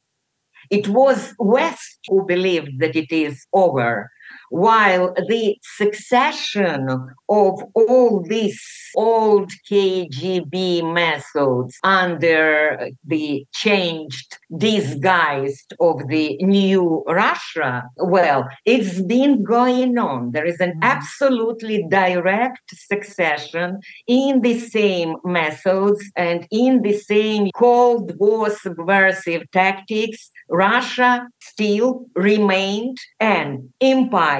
It 0.71 0.87
was 0.87 1.33
West 1.37 1.99
who 2.07 2.25
believed 2.25 2.79
that 2.79 2.95
it 2.95 3.11
is 3.11 3.45
over 3.53 4.09
while 4.49 5.13
the 5.27 5.57
succession 5.77 6.87
of 7.29 7.63
all 7.73 8.23
these 8.27 8.61
old 8.95 9.51
KGB 9.69 10.93
methods 10.93 11.77
under 11.83 12.89
the 13.03 13.45
changed, 13.53 14.37
disguised 14.57 15.73
of 15.79 16.07
the 16.07 16.37
new 16.37 17.03
Russia, 17.07 17.83
well, 17.97 18.47
it's 18.65 19.01
been 19.01 19.43
going 19.43 19.97
on. 19.97 20.31
There 20.31 20.45
is 20.45 20.59
an 20.59 20.71
mm-hmm. 20.71 20.83
absolutely 20.83 21.85
direct 21.89 22.75
succession 22.75 23.79
in 24.07 24.41
the 24.41 24.59
same 24.59 25.15
methods 25.23 26.03
and 26.15 26.47
in 26.51 26.81
the 26.81 26.93
same 26.93 27.49
Cold 27.55 28.17
War 28.17 28.49
subversive 28.49 29.49
tactics 29.51 30.29
Russia 30.49 31.27
still 31.41 32.05
remained 32.15 32.97
an 33.19 33.73
empire. 33.81 34.34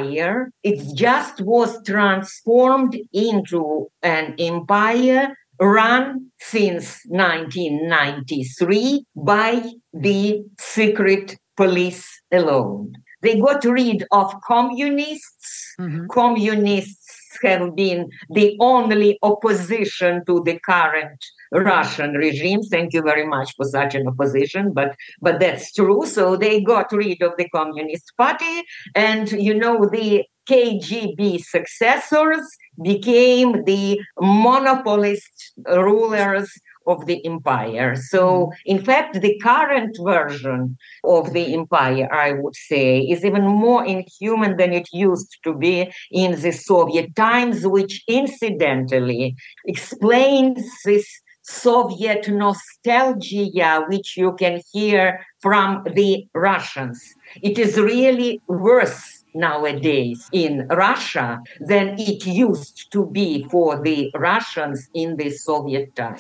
It 0.64 0.96
just 0.96 1.42
was 1.42 1.82
transformed 1.84 2.98
into 3.14 3.88
an 4.02 4.36
empire 4.40 5.36
run 5.60 6.32
since 6.40 7.00
1993 7.08 9.06
by 9.16 9.64
the 9.94 10.44
secret 10.60 11.38
police 11.56 12.08
alone. 12.32 12.94
They 13.22 13.40
got 13.40 13.64
rid 13.66 14.06
of 14.12 14.34
communists. 14.42 15.74
Mm-hmm. 15.80 16.08
Communists 16.12 17.04
have 17.44 17.75
been 17.75 18.10
the 18.30 18.58
only 18.60 19.18
opposition 19.22 20.24
to 20.25 20.42
the 20.46 20.60
current 20.60 21.24
Russian 21.51 22.13
regime. 22.13 22.62
Thank 22.63 22.94
you 22.94 23.01
very 23.01 23.25
much 23.25 23.56
for 23.56 23.65
such 23.65 23.96
an 23.96 24.08
opposition, 24.08 24.74
but 24.74 24.96
but 25.22 25.39
that's 25.39 25.72
true. 25.74 26.06
So 26.06 26.36
they 26.36 26.62
got 26.62 26.92
rid 26.92 27.22
of 27.22 27.34
the 27.38 27.50
Communist 27.50 28.12
Party, 28.18 28.63
and 28.96 29.32
you 29.32 29.54
know 29.54 29.88
the 29.92 30.25
KGB 30.50 31.44
successors 31.44 32.46
became 32.84 33.63
the 33.63 34.00
monopolist 34.20 35.54
rulers 35.65 36.51
of 36.88 37.06
the 37.06 37.25
empire. 37.25 37.96
So, 37.96 38.22
mm-hmm. 38.24 38.51
in 38.65 38.84
fact, 38.84 39.22
the 39.22 39.39
current 39.39 39.98
version 40.01 40.77
of 41.04 41.34
the 41.34 41.54
empire, 41.54 42.12
I 42.13 42.34
would 42.34 42.56
say, 42.56 43.00
is 43.00 43.24
even 43.25 43.46
more 43.46 43.86
inhuman 43.86 44.58
than 44.58 44.74
it 44.74 44.89
used 44.92 45.38
to 45.44 45.54
be 45.54 45.92
in 46.12 46.39
the 46.39 46.51
Soviet 46.51 47.15
times, 47.15 47.65
which 47.68 48.04
incidentally 48.08 49.36
explains 49.65 50.63
this 50.84 51.08
Soviet 51.44 52.27
nostalgia, 52.27 53.86
which 53.88 54.18
you 54.18 54.34
can 54.34 54.62
hear 54.74 55.24
from 55.42 55.84
the 55.94 56.27
Russians. 56.34 57.04
It 57.42 57.60
is 57.60 57.77
really 57.77 58.42
worse 58.48 59.25
nowadays 59.36 60.30
in 60.32 60.68
Russia 60.70 61.39
than 61.60 61.96
it 62.00 62.25
used 62.25 62.92
to 62.92 63.06
be 63.08 63.46
for 63.51 63.82
the 63.82 64.10
Russians 64.15 64.89
in 64.94 65.18
the 65.18 65.30
Soviet 65.30 65.96
time. 65.96 66.18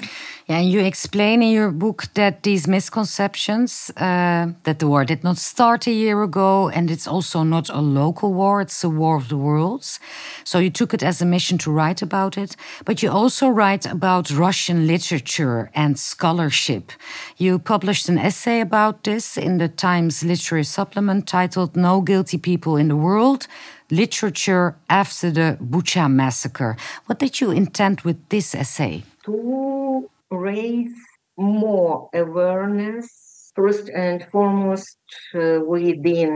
Yeah, 0.47 0.59
and 0.59 0.69
you 0.69 0.81
explain 0.81 1.41
in 1.41 1.51
your 1.51 1.71
book 1.71 2.05
that 2.13 2.43
these 2.43 2.67
misconceptions 2.67 3.91
uh, 3.97 4.47
that 4.63 4.79
the 4.79 4.87
war 4.87 5.05
did 5.05 5.23
not 5.23 5.37
start 5.37 5.87
a 5.87 5.91
year 5.91 6.21
ago 6.21 6.69
and 6.69 6.91
it's 6.91 7.07
also 7.07 7.43
not 7.43 7.69
a 7.69 7.81
local 7.81 8.33
war, 8.33 8.61
it's 8.61 8.83
a 8.83 8.89
war 8.89 9.15
of 9.17 9.29
the 9.29 9.37
worlds. 9.37 9.99
So 10.43 10.59
you 10.59 10.69
took 10.69 10.93
it 10.93 11.01
as 11.01 11.21
a 11.21 11.25
mission 11.25 11.57
to 11.59 11.71
write 11.71 12.01
about 12.01 12.37
it, 12.37 12.55
but 12.83 13.01
you 13.01 13.09
also 13.09 13.47
write 13.49 13.85
about 13.85 14.29
Russian 14.29 14.85
literature 14.85 15.71
and 15.73 15.97
scholarship. 15.97 16.91
You 17.37 17.57
published 17.57 18.09
an 18.09 18.17
essay 18.17 18.59
about 18.59 19.03
this 19.03 19.37
in 19.37 19.57
the 19.57 19.69
Times 19.69 20.23
Literary 20.23 20.65
Supplement 20.65 21.27
titled 21.27 21.75
No 21.75 22.01
Guilty 22.01 22.37
People 22.37 22.77
in 22.77 22.89
the 22.89 22.95
World 22.95 23.04
World 23.05 23.47
literature 23.91 24.75
After 24.89 25.29
the 25.29 25.57
Bucha 25.71 26.05
Massacre. 26.09 26.75
What 27.05 27.19
did 27.19 27.39
you 27.39 27.51
intend 27.51 28.01
with 28.01 28.17
this 28.29 28.55
essay? 28.55 29.03
To 29.25 30.09
raise 30.31 30.97
more 31.37 32.09
awareness, 32.13 33.51
first 33.55 33.89
and 33.89 34.25
foremost, 34.31 34.97
uh, 35.35 35.59
within 35.75 36.31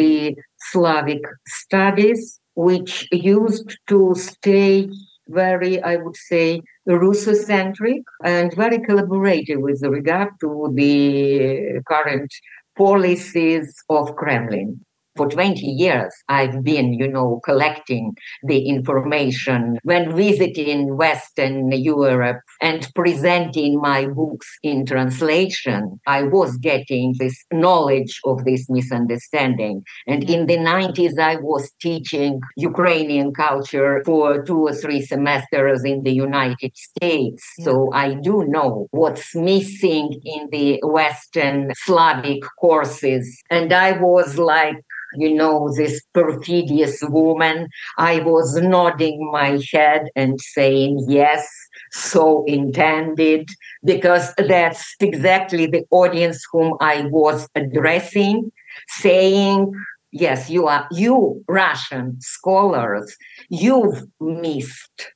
the 0.00 0.34
Slavic 0.70 1.24
studies, 1.46 2.40
which 2.54 2.92
used 3.12 3.76
to 3.88 4.14
stay 4.14 4.88
very, 5.28 5.82
I 5.82 5.96
would 5.96 6.16
say, 6.30 6.62
Russocentric 6.88 8.02
and 8.22 8.48
very 8.54 8.78
collaborative 8.78 9.60
with 9.60 9.82
regard 9.82 10.30
to 10.40 10.70
the 10.74 11.82
current 11.86 12.30
policies 12.76 13.66
of 13.88 14.16
Kremlin. 14.16 14.83
For 15.16 15.28
20 15.28 15.60
years 15.66 16.12
i've 16.28 16.62
been 16.62 16.92
you 16.94 17.08
know 17.08 17.40
collecting 17.44 18.14
the 18.44 18.68
information 18.68 19.78
when 19.82 20.14
visiting 20.14 20.96
western 20.96 21.70
europe 21.72 22.40
and 22.60 22.88
presenting 22.94 23.80
my 23.80 24.06
books 24.06 24.48
in 24.62 24.86
translation. 24.86 26.00
I 26.06 26.22
was 26.22 26.56
getting 26.58 27.14
this 27.18 27.44
knowledge 27.52 28.20
of 28.24 28.44
this 28.44 28.68
misunderstanding. 28.68 29.82
And 30.06 30.28
in 30.28 30.46
the 30.46 30.56
90s 30.56 31.18
i 31.18 31.36
was 31.36 31.70
teaching 31.80 32.40
ukrainian 32.56 33.32
culture 33.32 34.02
for 34.04 34.42
two 34.42 34.60
or 34.68 34.72
three 34.72 35.02
semesters 35.02 35.84
in 35.84 36.02
the 36.02 36.12
united 36.12 36.72
states. 36.76 37.42
So 37.60 37.90
i 37.92 38.14
do 38.14 38.44
know 38.54 38.86
what's 38.90 39.34
missing 39.34 40.06
in 40.24 40.48
the 40.50 40.80
western 40.82 41.72
slavic 41.86 42.42
courses. 42.60 43.24
And 43.50 43.72
i 43.72 43.92
was 43.92 44.38
like 44.38 44.80
you 45.16 45.32
know, 45.32 45.72
this 45.76 46.02
perfidious 46.12 47.02
woman. 47.02 47.68
I 47.98 48.20
was 48.20 48.56
nodding 48.56 49.30
my 49.32 49.60
head 49.72 50.08
and 50.14 50.40
saying, 50.40 51.04
yes, 51.08 51.46
so 51.92 52.44
intended, 52.46 53.48
because 53.84 54.32
that's 54.36 54.94
exactly 55.00 55.66
the 55.66 55.84
audience 55.90 56.44
whom 56.50 56.76
I 56.80 57.06
was 57.06 57.48
addressing, 57.54 58.50
saying, 58.88 59.72
yes, 60.12 60.50
you 60.50 60.66
are, 60.66 60.86
you 60.90 61.44
Russian 61.48 62.16
scholars, 62.20 63.16
you've 63.48 64.02
missed 64.20 65.12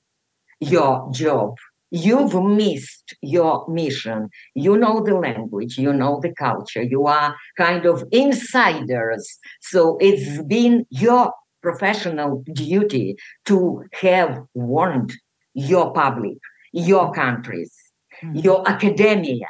your 0.60 1.08
job 1.12 1.56
you've 1.90 2.34
missed 2.34 3.14
your 3.22 3.66
mission. 3.68 4.28
You 4.54 4.76
know 4.76 5.02
the 5.02 5.14
language, 5.14 5.78
you 5.78 5.92
know 5.92 6.20
the 6.22 6.32
culture, 6.34 6.82
you 6.82 7.06
are 7.06 7.36
kind 7.56 7.86
of 7.86 8.04
insiders. 8.12 9.38
So 9.60 9.96
it's 10.00 10.42
been 10.42 10.86
your 10.90 11.32
professional 11.62 12.44
duty 12.52 13.16
to 13.46 13.84
have 14.00 14.42
warned 14.54 15.12
your 15.54 15.92
public, 15.92 16.38
your 16.72 17.12
countries, 17.12 17.74
mm-hmm. 18.22 18.38
your 18.38 18.68
academia 18.68 19.48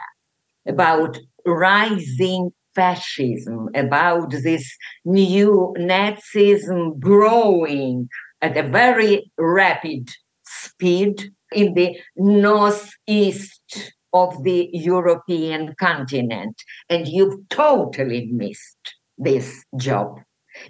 about 0.66 1.18
rising 1.44 2.50
fascism, 2.74 3.68
about 3.74 4.30
this 4.30 4.70
new 5.04 5.74
Nazism 5.78 6.98
growing 7.00 8.08
at 8.40 8.56
a 8.56 8.62
very 8.62 9.30
rapid 9.36 10.10
speed 10.44 11.30
in 11.52 11.74
the 11.74 11.96
northeast 12.16 13.92
of 14.12 14.42
the 14.42 14.70
European 14.72 15.74
continent. 15.78 16.62
And 16.88 17.06
you've 17.06 17.48
totally 17.48 18.26
missed 18.32 18.94
this 19.18 19.64
job. 19.76 20.20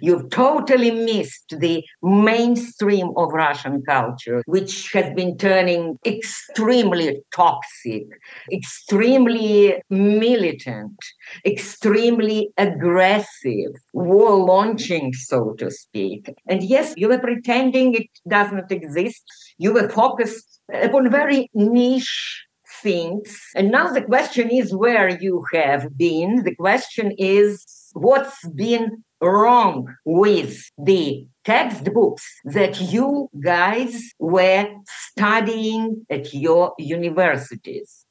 You've 0.01 0.29
totally 0.29 0.91
missed 0.91 1.55
the 1.57 1.83
mainstream 2.01 3.11
of 3.17 3.31
Russian 3.33 3.81
culture, 3.83 4.43
which 4.45 4.91
has 4.93 5.13
been 5.13 5.37
turning 5.37 5.97
extremely 6.05 7.21
toxic, 7.33 8.07
extremely 8.51 9.81
militant, 9.89 10.97
extremely 11.45 12.49
aggressive, 12.57 13.71
war 13.93 14.35
launching, 14.35 15.13
so 15.13 15.53
to 15.59 15.71
speak. 15.71 16.33
And 16.47 16.63
yes, 16.63 16.93
you 16.97 17.09
were 17.09 17.19
pretending 17.19 17.95
it 17.95 18.07
does 18.27 18.51
not 18.51 18.71
exist. 18.71 19.23
You 19.57 19.73
were 19.73 19.89
focused 19.89 20.61
upon 20.73 21.11
very 21.11 21.49
niche 21.53 22.45
things. 22.81 23.39
And 23.55 23.71
now 23.71 23.91
the 23.91 24.01
question 24.01 24.49
is 24.49 24.75
where 24.75 25.09
you 25.09 25.43
have 25.53 25.97
been. 25.97 26.43
The 26.43 26.55
question 26.55 27.13
is 27.17 27.65
what's 27.93 28.47
been 28.49 29.03
wrong 29.21 29.93
with 30.05 30.69
the 30.77 31.27
textbooks 31.43 32.25
that 32.45 32.79
you 32.79 33.29
guys 33.39 34.11
were 34.19 34.67
studying 34.87 36.05
at 36.09 36.33
your 36.33 36.73
universities. 36.77 38.05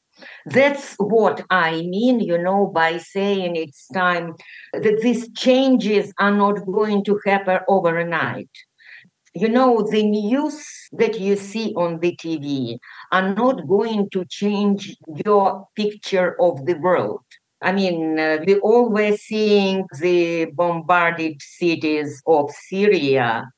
That's 0.47 0.95
what 0.99 1.45
I 1.49 1.83
mean, 1.83 2.21
you 2.21 2.39
know, 2.39 2.67
by 2.67 2.99
saying 2.99 3.55
it's 3.55 3.87
time 3.89 4.35
that 4.73 5.01
these 5.01 5.31
changes 5.33 6.13
are 6.19 6.35
not 6.35 6.67
going 6.67 7.05
to 7.05 7.21
happen 7.25 7.61
overnight 7.69 8.51
you 9.35 9.49
know, 9.49 9.87
the 9.89 10.03
news 10.03 10.67
that 10.93 11.21
you 11.21 11.37
see 11.37 11.73
on 11.77 12.01
the 12.01 12.17
TV 12.17 12.79
are 13.13 13.35
not 13.35 13.67
going 13.69 14.09
to 14.11 14.25
change 14.25 14.97
your 15.25 15.69
picture 15.77 16.41
of 16.41 16.67
the 16.67 16.75
world. 16.75 17.23
I 17.61 17.73
mean, 17.73 18.19
uh, 18.19 18.39
we 18.47 18.59
always 18.61 19.23
seeing 19.23 19.85
the 20.01 20.47
bombarded 20.47 21.43
cities 21.43 22.23
of 22.27 22.51
Syria 22.51 23.51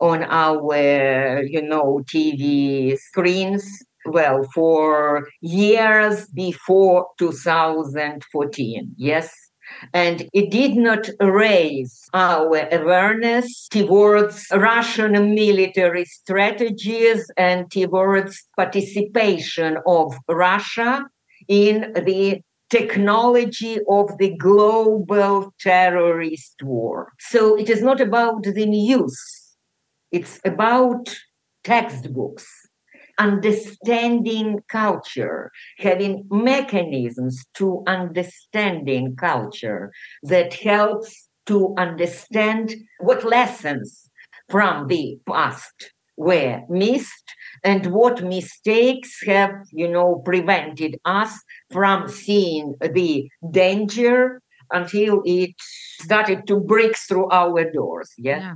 on 0.00 0.22
our, 0.24 1.42
you 1.42 1.62
know, 1.62 2.00
TV 2.06 2.96
screens. 2.98 3.66
Well, 4.06 4.44
for 4.54 5.28
years 5.40 6.26
before 6.28 7.08
2014, 7.18 8.94
yes, 8.96 9.34
and 9.92 10.28
it 10.32 10.50
did 10.50 10.76
not 10.76 11.08
raise 11.20 12.08
our 12.14 12.68
awareness 12.72 13.68
towards 13.68 14.46
Russian 14.52 15.34
military 15.34 16.04
strategies 16.04 17.30
and 17.36 17.70
towards 17.70 18.44
participation 18.56 19.78
of 19.86 20.14
Russia 20.28 21.04
in 21.48 21.92
the 21.94 22.40
technology 22.70 23.78
of 23.88 24.16
the 24.18 24.36
global 24.36 25.54
terrorist 25.60 26.56
war. 26.62 27.12
So 27.18 27.56
it 27.58 27.70
is 27.70 27.82
not 27.82 28.00
about 28.00 28.42
the 28.42 28.66
news, 28.66 29.18
it's 30.12 30.40
about 30.44 31.14
textbooks 31.64 32.46
understanding 33.18 34.62
culture, 34.68 35.50
having 35.78 36.24
mechanisms 36.30 37.44
to 37.54 37.82
understanding 37.86 39.16
culture 39.16 39.92
that 40.22 40.54
helps 40.54 41.28
to 41.46 41.74
understand 41.76 42.74
what 43.00 43.24
lessons 43.24 44.10
from 44.48 44.86
the 44.86 45.18
past 45.26 45.92
were 46.18 46.62
missed 46.68 47.32
and 47.62 47.86
what 47.86 48.22
mistakes 48.24 49.20
have 49.24 49.52
you 49.72 49.88
know 49.88 50.20
prevented 50.24 50.98
us 51.04 51.32
from 51.70 52.08
seeing 52.08 52.74
the 52.80 53.28
danger 53.50 54.42
until 54.72 55.22
it 55.24 55.54
started 56.02 56.46
to 56.46 56.60
break 56.60 56.98
through 56.98 57.28
our 57.30 57.70
doors 57.70 58.12
yeah, 58.18 58.38
yeah. 58.38 58.54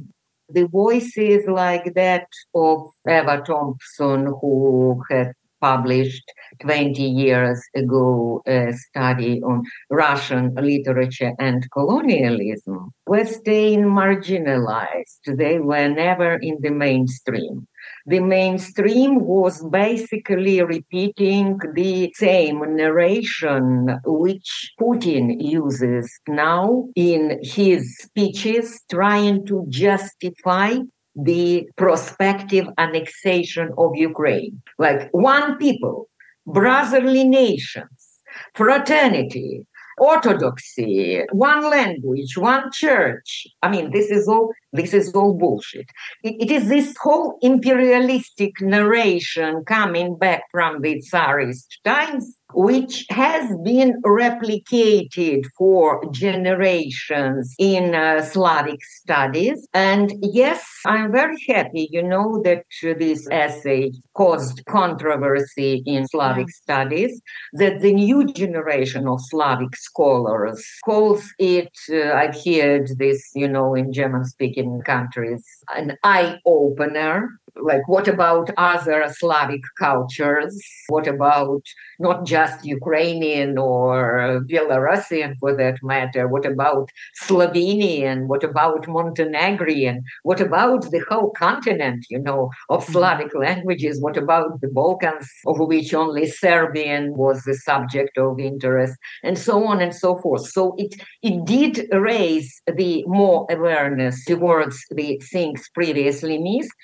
The 0.50 0.66
voices 0.66 1.46
like 1.46 1.94
that 1.94 2.28
of 2.54 2.90
Ewa 3.06 3.42
Thompson, 3.46 4.26
who 4.26 5.02
had 5.08 5.32
published 5.62 6.30
20 6.60 7.02
years 7.02 7.62
ago 7.74 8.42
a 8.46 8.72
study 8.72 9.40
on 9.42 9.62
Russian 9.88 10.54
literature 10.56 11.32
and 11.38 11.70
colonialism, 11.70 12.92
were 13.06 13.24
staying 13.24 13.84
marginalized. 13.84 15.22
They 15.26 15.58
were 15.60 15.88
never 15.88 16.34
in 16.34 16.58
the 16.60 16.70
mainstream 16.70 17.66
the 18.06 18.20
mainstream 18.20 19.20
was 19.20 19.64
basically 19.68 20.62
repeating 20.62 21.58
the 21.74 22.12
same 22.14 22.76
narration 22.76 23.98
which 24.04 24.72
Putin 24.80 25.40
uses 25.40 26.10
now 26.28 26.88
in 26.96 27.38
his 27.42 27.98
speeches, 27.98 28.82
trying 28.90 29.46
to 29.46 29.64
justify 29.68 30.78
the 31.14 31.68
prospective 31.76 32.66
annexation 32.78 33.70
of 33.78 33.92
Ukraine. 33.94 34.62
Like 34.78 35.08
one 35.12 35.58
people, 35.58 36.08
brotherly 36.46 37.24
nations, 37.24 38.20
fraternity, 38.54 39.66
orthodoxy, 39.98 41.22
one 41.32 41.68
language, 41.68 42.36
one 42.36 42.70
church. 42.72 43.46
I 43.62 43.68
mean, 43.70 43.92
this 43.92 44.10
is 44.10 44.26
all 44.26 44.50
this 44.72 44.94
is 44.94 45.12
all 45.12 45.34
bullshit. 45.34 45.86
it, 46.22 46.34
it 46.40 46.50
is 46.50 46.68
this 46.68 46.94
whole 47.00 47.38
imperialistic 47.42 48.60
narration 48.60 49.64
coming 49.64 50.16
back 50.16 50.42
from 50.50 50.80
the 50.80 51.00
Tsarist 51.00 51.78
times 51.84 52.36
which 52.54 53.06
has 53.10 53.56
been 53.64 54.00
replicated 54.02 55.44
for 55.56 56.02
generations 56.10 57.54
in 57.58 57.94
uh, 57.94 58.22
Slavic 58.22 58.82
studies. 58.84 59.66
And 59.74 60.12
yes, 60.20 60.64
I'm 60.86 61.12
very 61.12 61.36
happy, 61.48 61.88
you 61.90 62.02
know, 62.02 62.40
that 62.44 62.64
this 62.82 63.26
essay 63.30 63.92
caused 64.14 64.64
controversy 64.66 65.82
in 65.86 66.06
Slavic 66.08 66.50
studies, 66.50 67.20
that 67.54 67.80
the 67.80 67.92
new 67.92 68.26
generation 68.32 69.08
of 69.08 69.20
Slavic 69.20 69.74
scholars 69.76 70.64
calls 70.84 71.24
it, 71.38 71.72
uh, 71.90 72.12
I've 72.12 72.36
heard 72.44 72.88
this, 72.98 73.30
you 73.34 73.48
know, 73.48 73.74
in 73.74 73.92
German 73.92 74.24
speaking 74.24 74.80
countries, 74.84 75.44
an 75.74 75.96
eye 76.02 76.38
opener 76.46 77.28
like 77.60 77.86
what 77.86 78.08
about 78.08 78.50
other 78.56 79.04
slavic 79.08 79.62
cultures 79.78 80.58
what 80.88 81.06
about 81.06 81.62
not 82.02 82.26
just 82.26 82.64
Ukrainian 82.64 83.56
or 83.56 84.42
Belarusian 84.50 85.30
for 85.38 85.56
that 85.56 85.76
matter? 85.82 86.28
What 86.28 86.44
about 86.44 86.90
Slovenian? 87.24 88.26
What 88.26 88.44
about 88.44 88.88
Montenegrin? 88.88 90.02
What 90.24 90.40
about 90.40 90.82
the 90.90 91.02
whole 91.08 91.30
continent, 91.30 92.06
you 92.10 92.18
know, 92.18 92.50
of 92.68 92.82
mm-hmm. 92.82 92.92
Slavic 92.92 93.34
languages? 93.34 94.00
What 94.00 94.16
about 94.16 94.60
the 94.60 94.68
Balkans, 94.68 95.30
of 95.46 95.58
which 95.60 95.94
only 95.94 96.26
Serbian 96.26 97.16
was 97.16 97.42
the 97.44 97.54
subject 97.54 98.18
of 98.18 98.40
interest, 98.40 98.94
and 99.22 99.38
so 99.38 99.64
on 99.64 99.80
and 99.80 99.94
so 99.94 100.18
forth? 100.18 100.44
So 100.48 100.74
it, 100.76 100.92
it 101.22 101.44
did 101.44 101.88
raise 101.92 102.60
the 102.66 103.04
more 103.06 103.46
awareness 103.48 104.24
towards 104.24 104.76
the 104.90 105.20
things 105.32 105.68
previously 105.72 106.38
missed. 106.38 106.80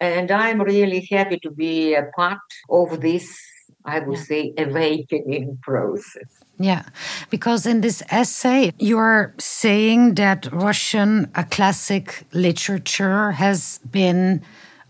And 0.00 0.30
I'm 0.30 0.60
really 0.60 1.06
happy 1.10 1.38
to 1.42 1.50
be 1.50 1.94
a 1.94 2.04
part 2.16 2.38
of 2.70 3.00
this 3.00 3.26
I 3.84 4.00
would 4.00 4.18
say, 4.18 4.52
awakening 4.58 5.58
process. 5.62 6.42
Yeah, 6.58 6.84
because 7.30 7.66
in 7.66 7.80
this 7.80 8.02
essay, 8.10 8.72
you're 8.78 9.34
saying 9.38 10.14
that 10.14 10.48
Russian 10.52 11.30
a 11.34 11.44
classic 11.44 12.24
literature 12.32 13.32
has 13.32 13.78
been 13.90 14.42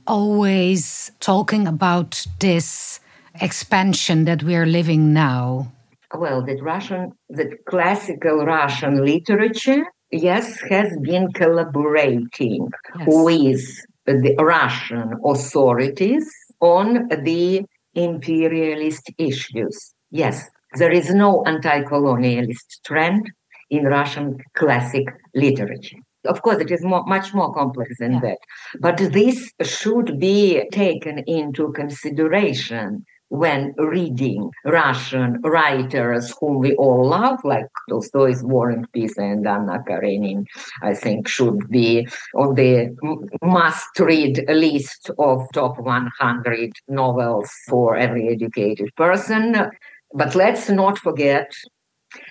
always 0.06 1.12
talking 1.20 1.68
about 1.68 2.26
this 2.40 3.00
expansion 3.40 4.24
that 4.24 4.42
we 4.42 4.56
are 4.56 4.66
living 4.66 5.12
now. 5.12 5.70
Well, 6.14 6.42
the 6.42 6.56
Russian, 6.56 7.12
the 7.28 7.56
classical 7.66 8.46
Russian 8.46 9.04
literature, 9.04 9.84
yes, 10.10 10.58
has 10.70 10.96
been 11.02 11.30
collaborating 11.32 12.68
yes. 12.98 13.06
with 13.06 13.60
the 14.08 14.34
Russian 14.38 15.12
authorities 15.24 16.28
on 16.60 17.08
the 17.08 17.64
imperialist 17.94 19.10
issues. 19.18 19.94
Yes, 20.10 20.48
there 20.74 20.92
is 20.92 21.10
no 21.10 21.42
anti 21.44 21.82
colonialist 21.82 22.82
trend 22.84 23.30
in 23.70 23.84
Russian 23.84 24.38
classic 24.54 25.04
literature. 25.34 25.98
Of 26.24 26.42
course, 26.42 26.58
it 26.58 26.70
is 26.70 26.84
more, 26.84 27.04
much 27.06 27.32
more 27.32 27.52
complex 27.54 27.98
than 27.98 28.14
yeah. 28.14 28.20
that. 28.20 28.38
But 28.80 28.96
this 28.98 29.52
should 29.62 30.18
be 30.18 30.64
taken 30.72 31.18
into 31.26 31.72
consideration 31.72 33.04
when 33.28 33.74
reading 33.76 34.50
Russian 34.64 35.40
writers 35.42 36.34
whom 36.40 36.58
we 36.58 36.74
all 36.76 37.08
love, 37.08 37.38
like 37.44 37.66
Tolstoy's 37.88 38.42
War 38.42 38.70
and 38.70 38.90
Peace 38.92 39.18
and 39.18 39.46
Anna 39.46 39.82
Karenin, 39.86 40.46
I 40.82 40.94
think 40.94 41.28
should 41.28 41.68
be 41.68 42.08
on 42.34 42.54
the 42.54 42.96
must 43.42 43.98
read 43.98 44.44
list 44.48 45.10
of 45.18 45.46
top 45.52 45.78
100 45.78 46.72
novels 46.88 47.50
for 47.68 47.96
every 47.96 48.28
educated 48.28 48.94
person. 48.96 49.70
But 50.14 50.34
let's 50.34 50.70
not 50.70 50.98
forget, 50.98 51.52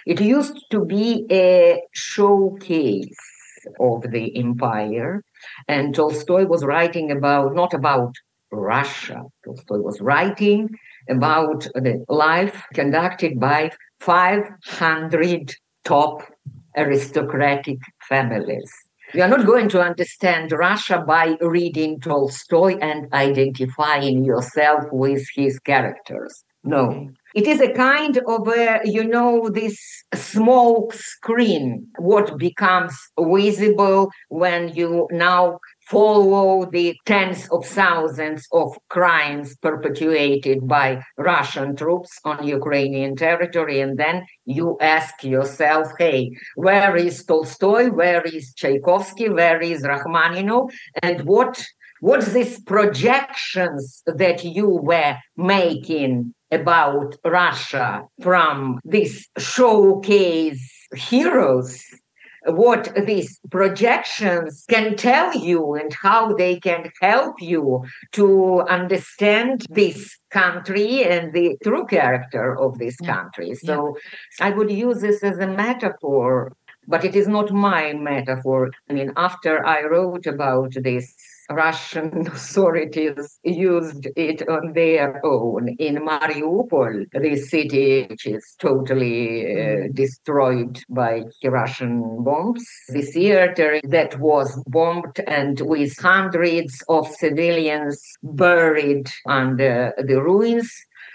it 0.07 0.19
used 0.19 0.65
to 0.71 0.83
be 0.83 1.27
a 1.31 1.81
showcase 1.93 3.15
of 3.79 4.01
the 4.11 4.35
empire. 4.35 5.23
And 5.67 5.93
Tolstoy 5.93 6.45
was 6.45 6.65
writing 6.65 7.11
about, 7.11 7.53
not 7.53 7.75
about 7.75 8.15
Russia. 8.51 9.23
Tolstoy 9.45 9.77
was 9.77 10.01
writing 10.01 10.69
about 11.09 11.67
the 11.73 12.03
life 12.09 12.63
conducted 12.73 13.39
by 13.39 13.71
500 13.99 15.53
top 15.83 16.23
aristocratic 16.75 17.79
families. 18.07 18.71
You 19.13 19.23
are 19.23 19.29
not 19.29 19.45
going 19.45 19.69
to 19.69 19.81
understand 19.81 20.51
Russia 20.51 21.03
by 21.07 21.37
reading 21.39 21.99
Tolstoy 21.99 22.77
and 22.81 23.11
identifying 23.13 24.25
yourself 24.25 24.83
with 24.91 25.25
his 25.33 25.59
characters. 25.59 26.43
No. 26.63 27.09
It 27.37 27.45
is 27.45 27.61
a 27.61 27.71
kind 27.71 28.17
of 28.25 28.47
a, 28.47 28.81
you 28.83 29.03
know, 29.03 29.47
this 29.47 29.77
smoke 30.15 30.91
screen, 30.93 31.85
what 31.99 32.35
becomes 32.39 32.97
visible 33.15 34.09
when 34.29 34.69
you 34.69 35.07
now 35.11 35.59
follow 35.87 36.65
the 36.65 36.97
tens 37.05 37.47
of 37.51 37.63
thousands 37.63 38.47
of 38.51 38.75
crimes 38.89 39.55
perpetuated 39.57 40.67
by 40.67 41.03
Russian 41.15 41.75
troops 41.75 42.17
on 42.25 42.47
Ukrainian 42.47 43.15
territory. 43.15 43.81
And 43.81 43.99
then 43.99 44.25
you 44.45 44.75
ask 44.81 45.23
yourself, 45.23 45.89
hey, 45.99 46.31
where 46.55 46.95
is 46.95 47.23
Tolstoy? 47.23 47.91
Where 47.91 48.23
is 48.23 48.51
Tchaikovsky? 48.55 49.29
Where 49.29 49.61
is 49.61 49.83
Rachmaninov? 49.83 50.71
And 51.03 51.21
what 51.21 51.63
what's 51.99 52.33
these 52.33 52.59
projections 52.61 54.01
that 54.07 54.43
you 54.43 54.69
were 54.69 55.17
making 55.35 56.33
about 56.51 57.15
Russia 57.25 58.03
from 58.21 58.79
these 58.85 59.27
showcase 59.37 60.87
heroes 60.95 61.83
what 62.47 62.93
these 63.05 63.39
projections 63.51 64.63
can 64.69 64.95
tell 64.95 65.35
you 65.35 65.73
and 65.73 65.93
how 65.93 66.33
they 66.33 66.59
can 66.59 66.89
help 67.01 67.41
you 67.41 67.83
to 68.13 68.61
understand 68.61 69.65
this 69.69 70.17
country 70.31 71.03
and 71.03 71.33
the 71.33 71.57
true 71.63 71.85
character 71.85 72.57
of 72.57 72.77
this 72.77 72.95
mm. 72.97 73.07
country. 73.07 73.53
So 73.55 73.97
yeah. 74.39 74.47
I 74.47 74.49
would 74.51 74.71
use 74.71 75.01
this 75.01 75.23
as 75.23 75.39
a 75.39 75.47
metaphor, 75.47 76.53
but 76.87 77.03
it 77.03 77.15
is 77.15 77.27
not 77.27 77.51
my 77.51 77.93
metaphor. 77.93 78.71
I 78.89 78.93
mean, 78.93 79.11
after 79.17 79.65
I 79.65 79.83
wrote 79.83 80.25
about 80.25 80.73
this 80.81 81.13
Russian 81.49 82.27
authorities 82.27 83.39
used 83.43 84.07
it 84.15 84.47
on 84.47 84.73
their 84.73 85.25
own. 85.25 85.69
In 85.79 85.95
Mariupol, 85.97 87.05
the 87.11 87.35
city 87.35 88.05
which 88.09 88.25
is 88.25 88.55
totally 88.59 89.45
uh, 89.45 89.57
mm-hmm. 89.57 89.93
destroyed 89.93 90.79
by 90.89 91.23
Russian 91.43 92.23
bombs, 92.23 92.65
the 92.89 93.01
theater 93.01 93.79
that 93.83 94.19
was 94.19 94.61
bombed 94.67 95.19
and 95.27 95.61
with 95.61 95.97
hundreds 95.99 96.83
of 96.89 97.07
civilians 97.07 98.01
buried 98.23 99.09
under 99.25 99.93
the 99.97 100.21
ruins, 100.21 100.71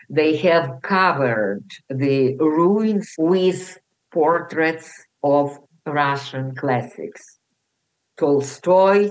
they 0.09 0.37
have 0.37 0.81
covered 0.83 1.64
the 1.88 2.37
ruins 2.37 3.14
with 3.18 3.79
portraits 4.12 4.92
of 5.23 5.59
Russian 5.87 6.55
classics. 6.55 7.38
Tolstoy, 8.18 9.11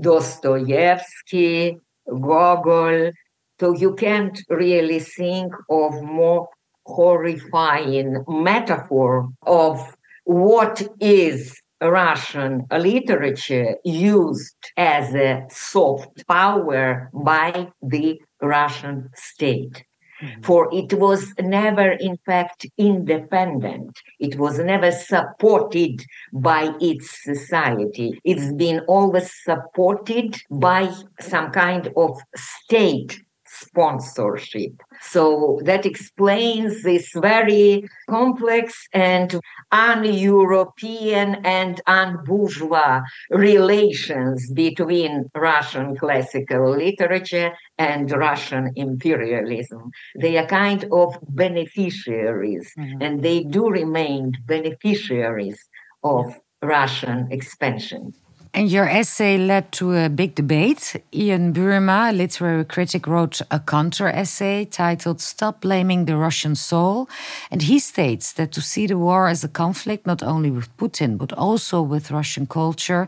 Dostoevsky, 0.00 1.78
Gogol. 2.06 3.12
So 3.60 3.74
you 3.74 3.94
can't 3.94 4.38
really 4.48 5.00
think 5.00 5.52
of 5.68 6.02
more 6.02 6.48
horrifying 6.86 8.24
metaphor 8.28 9.28
of 9.46 9.96
what 10.24 10.86
is 11.00 11.60
Russian 11.80 12.66
literature 12.72 13.76
used 13.84 14.56
as 14.76 15.14
a 15.14 15.46
soft 15.50 16.26
power 16.26 17.10
by 17.12 17.68
the 17.82 18.20
Russian 18.40 19.10
state. 19.14 19.84
Mm-hmm. 20.20 20.42
For 20.42 20.68
it 20.72 20.94
was 20.94 21.32
never, 21.40 21.92
in 21.92 22.16
fact, 22.26 22.66
independent. 22.76 23.98
It 24.18 24.36
was 24.36 24.58
never 24.58 24.90
supported 24.90 26.04
by 26.32 26.72
its 26.80 27.22
society. 27.22 28.20
It's 28.24 28.52
been 28.52 28.80
always 28.88 29.32
supported 29.44 30.36
by 30.50 30.92
some 31.20 31.50
kind 31.52 31.92
of 31.96 32.18
state 32.36 33.22
sponsorship. 33.60 34.72
So 35.00 35.60
that 35.64 35.86
explains 35.86 36.82
this 36.82 37.10
very 37.14 37.88
complex 38.08 38.86
and 38.92 39.40
un-European 39.72 41.36
and 41.44 41.80
un-bourgeois 41.86 43.02
relations 43.30 44.50
between 44.52 45.30
Russian 45.34 45.96
classical 45.96 46.70
literature 46.76 47.52
and 47.78 48.10
Russian 48.10 48.72
imperialism. 48.76 49.90
They 50.20 50.36
are 50.38 50.46
kind 50.46 50.84
of 50.92 51.16
beneficiaries, 51.28 52.72
mm-hmm. 52.78 53.02
and 53.02 53.22
they 53.22 53.44
do 53.44 53.68
remain 53.68 54.32
beneficiaries 54.46 55.58
of 56.02 56.24
Russian 56.62 57.28
expansion. 57.30 58.14
And 58.58 58.72
your 58.72 58.88
essay 58.88 59.38
led 59.38 59.70
to 59.74 59.94
a 59.94 60.08
big 60.08 60.34
debate. 60.34 60.96
Ian 61.14 61.52
Buruma, 61.54 62.10
a 62.10 62.12
literary 62.12 62.64
critic, 62.64 63.06
wrote 63.06 63.40
a 63.52 63.60
counter 63.60 64.08
essay 64.08 64.64
titled 64.64 65.20
Stop 65.20 65.60
Blaming 65.60 66.06
the 66.06 66.16
Russian 66.16 66.56
Soul. 66.56 67.08
And 67.52 67.62
he 67.62 67.78
states 67.78 68.32
that 68.32 68.50
to 68.50 68.60
see 68.60 68.88
the 68.88 68.98
war 68.98 69.28
as 69.28 69.44
a 69.44 69.48
conflict 69.48 70.08
not 70.08 70.24
only 70.24 70.50
with 70.50 70.76
Putin, 70.76 71.18
but 71.18 71.32
also 71.34 71.80
with 71.80 72.10
Russian 72.10 72.48
culture, 72.48 73.06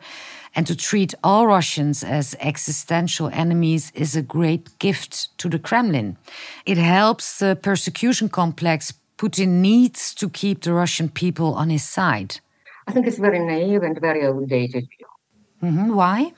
and 0.54 0.68
to 0.68 0.76
treat 0.76 1.14
all 1.24 1.48
Russians 1.48 2.04
as 2.04 2.36
existential 2.38 3.28
enemies 3.32 3.90
is 3.92 4.14
a 4.14 4.22
great 4.22 4.78
gift 4.78 5.36
to 5.38 5.48
the 5.48 5.58
Kremlin. 5.58 6.16
It 6.64 6.78
helps 6.78 7.40
the 7.40 7.56
persecution 7.56 8.28
complex 8.28 8.92
Putin 9.18 9.60
needs 9.60 10.14
to 10.14 10.30
keep 10.30 10.62
the 10.62 10.74
Russian 10.74 11.08
people 11.08 11.54
on 11.54 11.70
his 11.70 11.82
side. 11.82 12.38
I 12.86 12.92
think 12.92 13.08
it's 13.08 13.18
very 13.18 13.40
naive 13.40 13.82
and 13.82 14.00
very 14.00 14.24
outdated 14.24 14.88
Mm-hmm. 15.62 15.94
Why? 15.94 16.32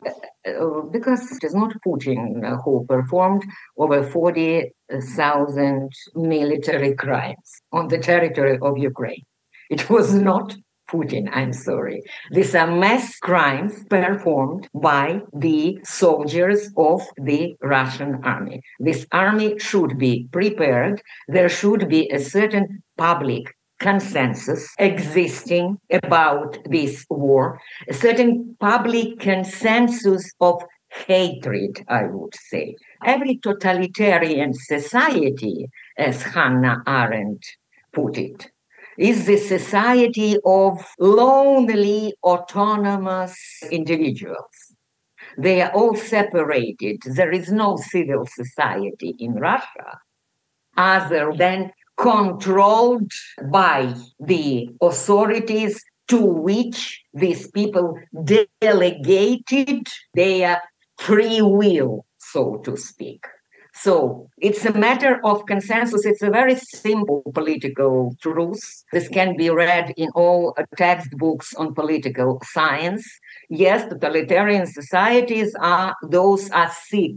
uh, 0.47 0.81
because 0.91 1.31
it 1.33 1.45
is 1.45 1.55
not 1.55 1.73
Putin 1.87 2.45
uh, 2.45 2.57
who 2.63 2.85
performed 2.89 3.45
over 3.77 4.03
40,000 4.03 5.91
military 6.15 6.95
crimes 6.95 7.63
on 7.73 7.89
the 7.89 7.99
territory 7.99 8.59
of 8.61 8.79
Ukraine. 8.79 9.25
It 9.71 9.89
was 9.89 10.13
not 10.13 10.55
Putin, 10.93 11.31
I'm 11.33 11.55
sorry. 11.55 12.03
These 12.33 12.55
are 12.55 12.67
mass 12.67 13.17
crimes 13.19 13.85
performed 13.89 14.69
by 14.75 15.21
the 15.33 15.79
soldiers 15.85 16.71
of 16.77 17.01
the 17.17 17.57
Russian 17.63 18.21
army. 18.25 18.61
This 18.79 19.07
army 19.11 19.59
should 19.59 19.97
be 19.97 20.29
prepared. 20.33 21.01
There 21.29 21.49
should 21.49 21.89
be 21.89 22.11
a 22.11 22.19
certain 22.19 22.83
public 22.99 23.55
consensus 23.83 24.69
existing 24.79 25.77
about 25.91 26.57
this 26.71 27.05
war, 27.11 27.61
a 27.89 27.93
certain 27.93 28.57
public 28.61 29.19
consensus 29.19 30.33
of 30.41 30.63
hatred, 31.07 31.85
I 31.89 32.05
would 32.05 32.35
say. 32.35 32.77
Every 33.05 33.39
totalitarian 33.39 34.55
society, 34.55 35.67
as 35.99 36.23
Hannah 36.23 36.83
Arendt 36.87 37.45
put 37.93 38.17
it, 38.17 38.51
is 38.99 39.27
the 39.27 39.39
society 39.39 40.37
of 40.45 40.85
lonely, 40.99 42.15
autonomous 42.23 43.37
individuals. 43.71 44.57
They 45.39 45.63
are 45.63 45.73
all 45.73 45.97
separated. 45.97 46.99
There 47.07 47.33
is 47.33 47.51
no 47.51 47.77
civil 47.77 48.27
society 48.27 49.15
in 49.19 49.35
Russia 49.35 49.99
other 50.77 51.33
than 51.37 51.73
controlled 51.97 53.11
by 53.51 53.95
the 54.19 54.69
authorities 54.81 55.83
to 56.09 56.21
which 56.21 57.03
these 57.15 57.51
people 57.51 57.99
delegated 58.61 59.87
their 60.15 60.63
free 60.99 61.41
will, 61.43 62.05
so 62.19 62.57
to 62.65 62.77
speak. 62.77 63.25
So 63.75 64.29
it's 64.39 64.65
a 64.67 64.73
matter 64.73 65.19
of 65.25 65.47
consensus. 65.47 66.05
It's 66.05 66.23
a 66.23 66.31
very 66.31 66.57
simple 66.57 67.23
political 67.33 68.15
truth. 68.21 68.85
This 68.93 69.09
can 69.09 69.37
be 69.37 69.49
read 69.49 69.95
in 69.97 70.11
all 70.15 70.55
textbooks 70.77 71.55
on 71.55 71.75
political 71.75 72.39
science. 72.45 73.05
Yes, 73.49 73.89
totalitarian 73.89 74.67
societies 74.67 75.55
are 75.59 75.97
those 76.03 76.51
are 76.51 76.71
sick 76.71 77.17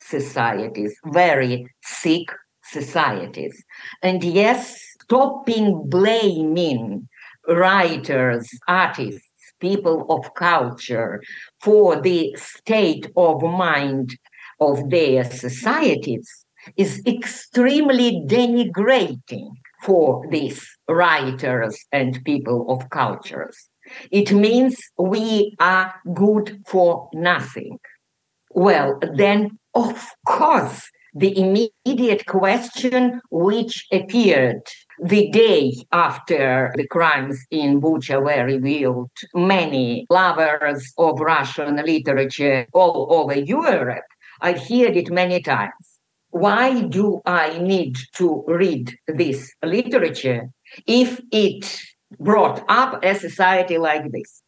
societies, 0.00 0.94
very 1.06 1.66
sick 1.82 2.28
societies. 2.70 3.64
And 4.02 4.22
yes, 4.22 4.80
stopping 5.02 5.88
blaming 5.88 7.08
writers, 7.48 8.48
artists, 8.68 9.22
people 9.60 10.06
of 10.08 10.34
culture 10.34 11.22
for 11.60 12.00
the 12.00 12.34
state 12.36 13.10
of 13.16 13.42
mind 13.42 14.18
of 14.60 14.90
their 14.90 15.24
societies 15.24 16.28
is 16.76 17.02
extremely 17.06 18.22
denigrating 18.26 19.48
for 19.82 20.26
these 20.30 20.66
writers 20.88 21.76
and 21.92 22.22
people 22.24 22.66
of 22.68 22.90
cultures. 22.90 23.68
It 24.10 24.32
means 24.32 24.76
we 24.98 25.54
are 25.60 25.94
good 26.12 26.60
for 26.66 27.08
nothing. 27.12 27.78
Well, 28.50 28.98
then, 29.14 29.58
of 29.74 30.08
course, 30.26 30.82
the 31.16 31.32
immediate 31.38 32.26
question 32.26 33.20
which 33.30 33.86
appeared 33.92 34.62
the 35.02 35.30
day 35.30 35.72
after 35.92 36.72
the 36.76 36.86
crimes 36.88 37.38
in 37.50 37.80
Bucha 37.80 38.22
were 38.22 38.44
revealed, 38.44 39.10
many 39.34 40.06
lovers 40.10 40.92
of 40.98 41.20
Russian 41.20 41.76
literature 41.76 42.66
all 42.72 43.08
over 43.10 43.38
Europe 43.38 44.04
I've 44.40 44.58
heard 44.58 44.96
it 44.96 45.10
many 45.10 45.40
times. 45.40 45.72
Why 46.30 46.82
do 46.82 47.20
I 47.24 47.58
need 47.58 47.96
to 48.16 48.44
read 48.46 48.94
this 49.06 49.52
literature 49.64 50.50
if 50.86 51.20
it 51.32 51.80
brought 52.20 52.64
up 52.68 53.02
a 53.02 53.14
society 53.14 53.78
like 53.78 54.10
this? 54.12 54.42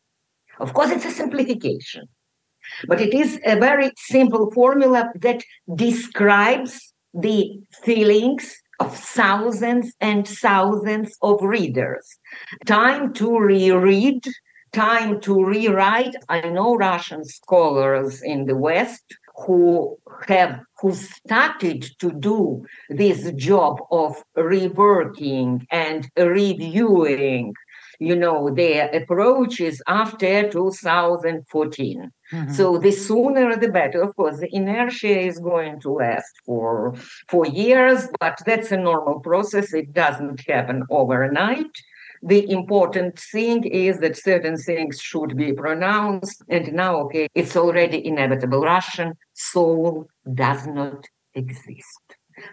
Of 0.61 0.75
course, 0.75 0.91
it's 0.91 1.07
a 1.07 1.11
simplification, 1.11 2.09
but 2.87 3.01
it 3.01 3.15
is 3.15 3.41
a 3.45 3.57
very 3.57 3.91
simple 3.97 4.51
formula 4.51 5.11
that 5.21 5.43
describes 5.75 6.93
the 7.15 7.59
feelings 7.83 8.57
of 8.81 8.97
thousands 8.97 9.93
and 10.01 10.27
thousands 10.27 11.17
of 11.23 11.43
readers. 11.43 12.07
Time 12.67 13.13
to 13.15 13.39
reread, 13.39 14.25
time 14.73 15.21
to 15.21 15.45
rewrite. 15.45 16.15
I 16.29 16.49
know 16.49 16.77
Russian 16.77 17.25
scholars 17.25 18.23
in 18.23 18.47
the 18.47 18.57
West 18.57 19.05
who 19.47 19.97
have 20.27 20.61
who 20.81 20.95
started 20.95 21.87
to 22.01 22.13
do 22.13 22.65
this 22.89 23.31
job 23.33 23.79
of 23.91 24.23
reworking 24.37 25.65
and 25.71 26.09
reviewing 26.17 27.55
you 28.01 28.17
know 28.17 28.51
their 28.55 28.89
approaches 28.91 29.83
after 29.87 30.49
2014 30.51 32.11
mm-hmm. 32.33 32.53
so 32.53 32.79
the 32.79 32.91
sooner 32.91 33.57
the 33.57 33.69
better 33.69 34.03
of 34.03 34.15
course 34.17 34.39
the 34.39 34.55
inertia 34.55 35.19
is 35.19 35.39
going 35.39 35.81
to 35.81 35.91
last 35.91 36.35
for 36.45 36.95
for 37.29 37.47
years 37.47 38.09
but 38.21 38.39
that's 38.47 38.73
a 38.73 38.77
normal 38.77 39.21
process 39.21 39.73
it 39.75 39.93
doesn't 39.93 40.41
happen 40.49 40.83
overnight 40.91 41.75
the 42.23 42.51
important 42.51 43.19
thing 43.19 43.65
is 43.65 43.99
that 44.01 44.17
certain 44.17 44.57
things 44.57 45.01
should 45.01 45.37
be 45.37 45.53
pronounced. 45.53 46.43
And 46.49 46.73
now, 46.73 46.97
okay, 47.03 47.29
it's 47.35 47.57
already 47.57 48.05
inevitable. 48.05 48.61
Russian 48.61 49.15
soul 49.35 50.09
does 50.35 50.67
not 50.67 51.07
exist. 51.35 52.01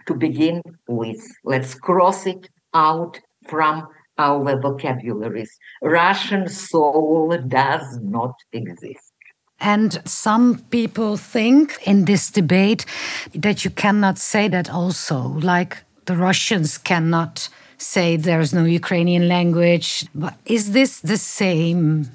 To 0.07 0.13
begin 0.13 0.61
with, 0.87 1.21
let's 1.43 1.75
cross 1.75 2.25
it 2.25 2.49
out 2.73 3.19
from 3.47 3.87
our 4.17 4.59
vocabularies. 4.59 5.51
Russian 5.81 6.47
soul 6.47 7.37
does 7.47 7.99
not 8.01 8.35
exist. 8.51 9.13
And 9.59 10.01
some 10.05 10.59
people 10.69 11.17
think 11.17 11.79
in 11.85 12.05
this 12.05 12.29
debate 12.29 12.85
that 13.33 13.63
you 13.63 13.71
cannot 13.71 14.17
say 14.17 14.47
that 14.49 14.69
also, 14.69 15.19
like 15.19 15.83
the 16.05 16.15
Russians 16.15 16.77
cannot 16.77 17.49
say 17.77 18.15
there's 18.17 18.53
no 18.53 18.63
Ukrainian 18.63 19.27
language. 19.27 20.05
But 20.13 20.35
is 20.45 20.71
this 20.71 20.99
the 20.99 21.17
same 21.17 22.11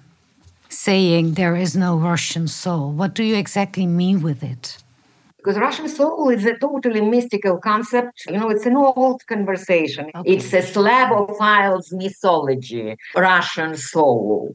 saying 0.69 1.35
there 1.35 1.57
is 1.57 1.77
no 1.77 1.97
Russian 1.97 2.47
soul? 2.47 2.93
What 2.93 3.15
do 3.15 3.25
you 3.25 3.37
exactly 3.37 3.87
mean 3.87 4.23
with 4.23 4.43
it? 4.43 4.79
Because 5.39 5.57
Russian 5.57 5.89
soul 5.89 6.29
is 6.29 6.45
a 6.45 6.57
totally 6.59 7.01
mystical 7.01 7.57
concept. 7.57 8.27
You 8.29 8.39
know, 8.39 8.51
it's 8.51 8.67
an 8.67 8.77
old 8.77 9.27
conversation. 9.27 10.11
Okay. 10.15 10.33
It's 10.33 10.53
a 10.53 10.61
Slavophiles 10.61 11.93
mythology, 11.93 12.97
Russian 13.17 13.75
soul 13.75 14.55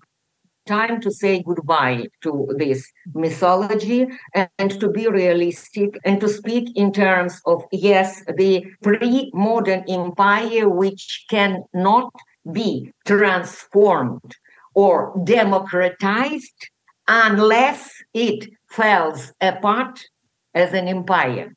time 0.65 0.99
to 1.01 1.11
say 1.11 1.43
goodbye 1.43 2.07
to 2.21 2.53
this 2.57 2.91
mythology 3.13 4.07
and 4.33 4.79
to 4.79 4.89
be 4.89 5.07
realistic 5.07 5.97
and 6.03 6.19
to 6.21 6.27
speak 6.27 6.75
in 6.75 6.91
terms 6.91 7.41
of, 7.45 7.63
yes, 7.71 8.23
the 8.35 8.65
pre 8.81 9.31
modern 9.33 9.83
empire, 9.87 10.67
which 10.67 11.25
cannot 11.29 12.11
be 12.51 12.91
transformed 13.05 14.35
or 14.73 15.13
democratized 15.23 16.69
unless 17.07 17.91
it 18.13 18.49
falls 18.67 19.31
apart 19.41 20.01
as 20.53 20.73
an 20.73 20.87
empire. 20.87 21.53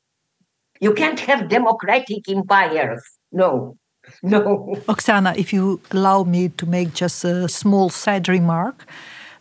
You 0.80 0.94
can't 0.94 1.20
have 1.20 1.48
democratic 1.48 2.28
empires. 2.28 3.02
No, 3.32 3.77
No. 4.22 4.76
Oksana, 4.88 5.36
if 5.36 5.52
you 5.52 5.80
allow 5.90 6.24
me 6.24 6.48
to 6.50 6.66
make 6.66 6.92
just 6.94 7.24
a 7.24 7.48
small 7.48 7.90
side 7.90 8.28
remark, 8.28 8.86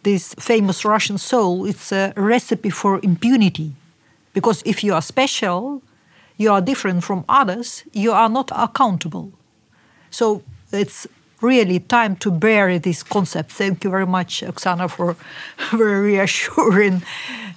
this 0.04 0.34
famous 0.36 0.86
Russian 0.86 1.18
soul, 1.18 1.66
it's 1.66 1.92
a 1.92 2.14
recipe 2.16 2.70
for 2.70 3.00
impunity. 3.04 3.74
Because 4.34 4.62
if 4.66 4.84
you 4.84 4.94
are 4.94 5.02
special, 5.02 5.82
you 6.38 6.52
are 6.52 6.62
different 6.62 7.04
from 7.04 7.26
others, 7.28 7.84
you 7.92 8.12
are 8.12 8.30
not 8.30 8.52
accountable. 8.56 9.32
So 10.12 10.44
it's 10.72 11.08
really 11.42 11.80
time 11.80 12.16
to 12.18 12.32
bury 12.32 12.78
this 12.78 13.04
concept. 13.04 13.52
Thank 13.52 13.84
you 13.84 13.90
very 13.90 14.06
much, 14.06 14.42
Oksana, 14.42 14.90
for 14.90 15.12
a 15.12 15.16
very 15.78 16.14
reassuring 16.14 17.04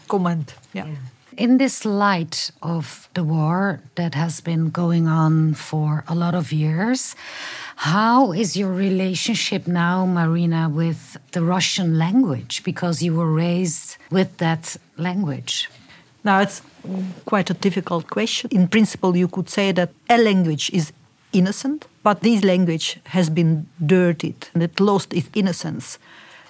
comment. 0.08 0.54
Yeah. 0.72 0.86
yeah 0.86 1.09
in 1.40 1.57
this 1.57 1.87
light 1.87 2.50
of 2.62 3.09
the 3.14 3.24
war 3.24 3.81
that 3.94 4.14
has 4.14 4.42
been 4.42 4.68
going 4.68 5.09
on 5.09 5.55
for 5.55 6.05
a 6.07 6.14
lot 6.14 6.35
of 6.35 6.53
years, 6.53 7.16
how 7.76 8.33
is 8.33 8.59
your 8.59 8.70
relationship 8.70 9.66
now, 9.66 10.05
Marina, 10.05 10.68
with 10.68 11.16
the 11.33 11.42
Russian 11.42 11.96
language? 11.96 12.62
Because 12.62 13.03
you 13.03 13.14
were 13.14 13.33
raised 13.33 13.96
with 14.11 14.37
that 14.37 14.76
language. 14.98 15.70
Now, 16.24 16.40
it's 16.40 16.61
quite 17.24 17.48
a 17.48 17.55
difficult 17.55 18.11
question. 18.11 18.50
In 18.53 18.68
principle, 18.68 19.16
you 19.16 19.26
could 19.26 19.48
say 19.48 19.72
that 19.72 19.88
a 20.11 20.18
language 20.18 20.70
is 20.74 20.92
innocent, 21.33 21.87
but 22.03 22.20
this 22.20 22.44
language 22.44 22.98
has 23.07 23.31
been 23.31 23.66
dirtied 23.87 24.48
and 24.53 24.62
it 24.62 24.79
lost 24.79 25.14
its 25.14 25.31
innocence. 25.33 25.98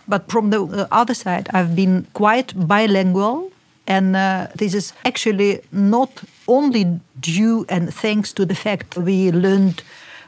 But 0.08 0.28
from 0.28 0.50
the 0.50 0.64
uh, 0.64 0.88
other 0.90 1.14
side, 1.14 1.48
I've 1.52 1.76
been 1.76 2.08
quite 2.12 2.52
bilingual 2.56 3.52
And 3.90 4.14
uh, 4.14 4.46
this 4.54 4.72
is 4.72 4.92
actually 5.04 5.62
not 5.72 6.22
only 6.46 7.00
due 7.18 7.66
and 7.68 7.92
thanks 7.92 8.32
to 8.34 8.46
the 8.46 8.54
fact 8.54 8.96
we 8.96 9.32
learned 9.32 9.82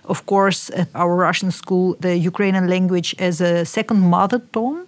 of 0.04 0.26
course, 0.26 0.68
at 0.70 0.88
our 0.96 1.14
Russian 1.14 1.52
school, 1.52 1.94
the 2.00 2.16
Ukrainian 2.16 2.66
language 2.68 3.14
as 3.20 3.40
a 3.40 3.64
second 3.64 4.00
mother 4.00 4.40
tongue. 4.52 4.86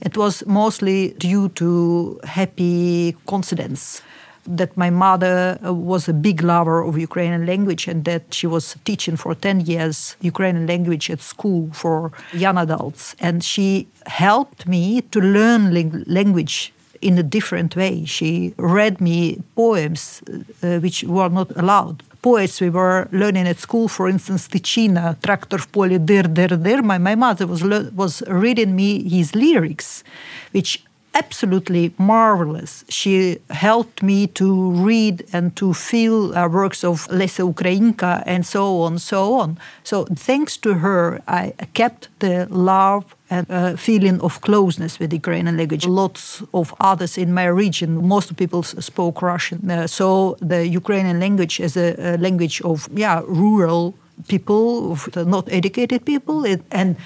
It 0.00 0.16
was 0.16 0.44
mostly 0.46 1.14
due 1.18 1.48
to 1.60 2.20
happy 2.24 3.16
coincidence 3.26 4.02
that 4.44 4.76
my 4.76 4.90
mother 4.90 5.58
uh, 5.64 5.72
was 5.72 6.08
a 6.08 6.12
big 6.12 6.42
lover 6.42 6.82
of 6.82 6.98
Ukrainian 6.98 7.46
language 7.46 7.86
and 7.86 8.04
that 8.04 8.34
she 8.34 8.46
was 8.46 8.76
teaching 8.84 9.16
for 9.16 9.34
10 9.34 9.60
years 9.66 10.16
Ukrainian 10.20 10.66
language 10.66 11.10
at 11.10 11.20
school 11.20 11.70
for 11.72 12.12
young 12.32 12.58
adults. 12.58 13.14
And 13.20 13.44
she 13.44 13.88
helped 14.06 14.66
me 14.66 15.02
to 15.12 15.20
learn 15.20 15.74
language 16.06 16.72
in 17.02 17.18
a 17.18 17.22
different 17.22 17.76
way. 17.76 18.04
She 18.04 18.54
read 18.56 19.00
me 19.00 19.42
poems 19.54 20.22
uh, 20.28 20.66
uh, 20.66 20.80
which 20.80 21.04
were 21.04 21.28
not 21.28 21.50
allowed. 21.56 22.02
Poets 22.22 22.60
we 22.60 22.70
were 22.70 23.08
learning 23.10 23.48
at 23.48 23.58
school, 23.58 23.88
for 23.88 24.08
instance, 24.08 24.46
Tychyna, 24.46 25.16
Traktor 25.16 25.66
Poli, 25.72 25.98
поле, 25.98 26.28
der 26.28 26.56
der. 26.56 26.82
My, 26.82 26.98
my 26.98 27.16
mother 27.16 27.46
was, 27.48 27.64
was 27.64 28.22
reading 28.28 28.76
me 28.76 29.02
his 29.08 29.34
lyrics, 29.34 30.04
which 30.52 30.84
absolutely 31.14 31.92
marvelous. 31.98 32.84
She 32.88 33.38
helped 33.50 34.02
me 34.02 34.26
to 34.28 34.72
read 34.72 35.24
and 35.32 35.54
to 35.56 35.74
feel 35.74 36.36
uh, 36.36 36.48
works 36.48 36.84
of 36.84 37.06
Lesya 37.08 37.44
Ukrainka 37.52 38.22
and 38.26 38.46
so 38.46 38.80
on, 38.82 38.98
so 38.98 39.34
on. 39.34 39.58
So 39.84 40.04
thanks 40.04 40.56
to 40.58 40.74
her, 40.74 41.20
I 41.28 41.52
kept 41.74 42.08
the 42.20 42.46
love 42.50 43.14
and 43.30 43.46
uh, 43.50 43.76
feeling 43.76 44.20
of 44.20 44.40
closeness 44.40 44.98
with 44.98 45.10
the 45.10 45.16
Ukrainian 45.16 45.56
language. 45.56 45.86
Lots 45.86 46.42
of 46.52 46.74
others 46.80 47.18
in 47.18 47.32
my 47.32 47.46
region, 47.46 48.06
most 48.06 48.36
people 48.36 48.62
spoke 48.62 49.22
Russian. 49.22 49.70
Uh, 49.70 49.86
so 49.86 50.36
the 50.40 50.66
Ukrainian 50.66 51.18
language 51.20 51.60
is 51.60 51.76
a, 51.76 51.94
a 51.98 52.16
language 52.18 52.60
of 52.62 52.88
yeah 52.94 53.22
rural 53.26 53.94
people, 54.28 54.92
of 54.92 55.16
not 55.26 55.48
educated 55.50 56.04
people, 56.04 56.44
it, 56.44 56.60
and 56.70 56.96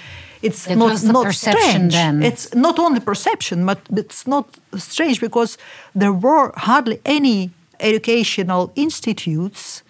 it's 0.41 0.67
it 0.67 0.75
not 0.75 1.03
not 1.03 1.33
strange. 1.33 1.93
Then. 1.93 2.23
It's 2.23 2.53
not 2.53 2.79
only 2.79 2.99
perception, 2.99 3.65
but 3.65 3.79
it's 3.95 4.27
not 4.27 4.45
strange 4.75 5.19
because 5.19 5.57
there 5.95 6.13
were 6.13 6.51
hardly 6.55 6.99
any 7.05 7.51
educational 7.79 8.71
institutes 8.75 9.83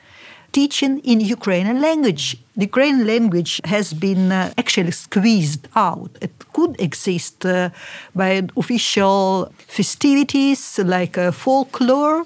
teaching 0.51 0.99
in 1.11 1.19
Ukrainian 1.37 1.79
language. 1.81 2.25
The 2.59 2.65
Ukrainian 2.71 3.05
language 3.13 3.53
has 3.73 3.87
been 4.05 4.23
uh, 4.31 4.53
actually 4.61 4.93
squeezed 5.05 5.63
out. 5.75 6.11
It 6.27 6.35
could 6.55 6.73
exist 6.87 7.45
uh, 7.45 7.69
by 8.21 8.29
official 8.61 9.21
festivities 9.79 10.61
like 10.95 11.15
uh, 11.17 11.31
folklore, 11.43 12.25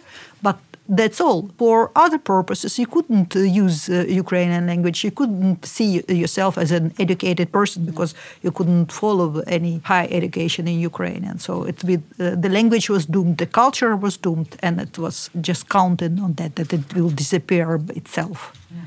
that's 0.91 1.21
all. 1.21 1.49
For 1.57 1.89
other 1.95 2.17
purposes, 2.17 2.77
you 2.77 2.85
couldn't 2.85 3.33
uh, 3.35 3.39
use 3.39 3.89
uh, 3.89 4.03
Ukrainian 4.07 4.67
language. 4.67 5.05
You 5.05 5.11
couldn't 5.11 5.65
see 5.65 6.03
yourself 6.07 6.57
as 6.57 6.71
an 6.71 6.93
educated 6.99 7.51
person 7.51 7.85
because 7.85 8.13
you 8.43 8.51
couldn't 8.51 8.91
follow 8.91 9.39
any 9.47 9.73
high 9.85 10.07
education 10.11 10.67
in 10.67 10.79
Ukrainian. 10.79 11.39
So 11.39 11.63
it, 11.63 11.77
uh, 11.85 12.35
the 12.35 12.49
language 12.49 12.89
was 12.89 13.05
doomed, 13.05 13.37
the 13.37 13.45
culture 13.45 13.95
was 13.95 14.17
doomed, 14.17 14.57
and 14.61 14.81
it 14.81 14.97
was 14.97 15.29
just 15.39 15.69
counted 15.69 16.19
on 16.19 16.33
that 16.33 16.57
that 16.57 16.73
it 16.73 16.93
will 16.93 17.13
disappear 17.23 17.79
itself. 17.95 18.37
Yeah. 18.75 18.81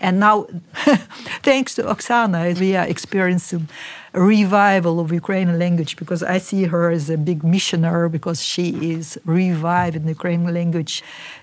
And 0.00 0.20
now, 0.20 0.46
thanks 1.44 1.74
to 1.74 1.82
Oksana, 1.82 2.58
we 2.58 2.74
are 2.74 2.86
experiencing 2.86 3.68
a 4.14 4.20
revival 4.20 5.00
of 5.00 5.12
Ukrainian 5.12 5.58
language 5.58 5.96
because 5.96 6.22
I 6.22 6.38
see 6.38 6.64
her 6.64 6.90
as 6.90 7.10
a 7.10 7.18
big 7.18 7.44
missionary 7.44 8.08
because 8.08 8.42
she 8.42 8.66
is 8.94 9.18
reviving 9.24 10.04
the 10.04 10.14
Ukrainian 10.18 10.54
language, 10.54 11.02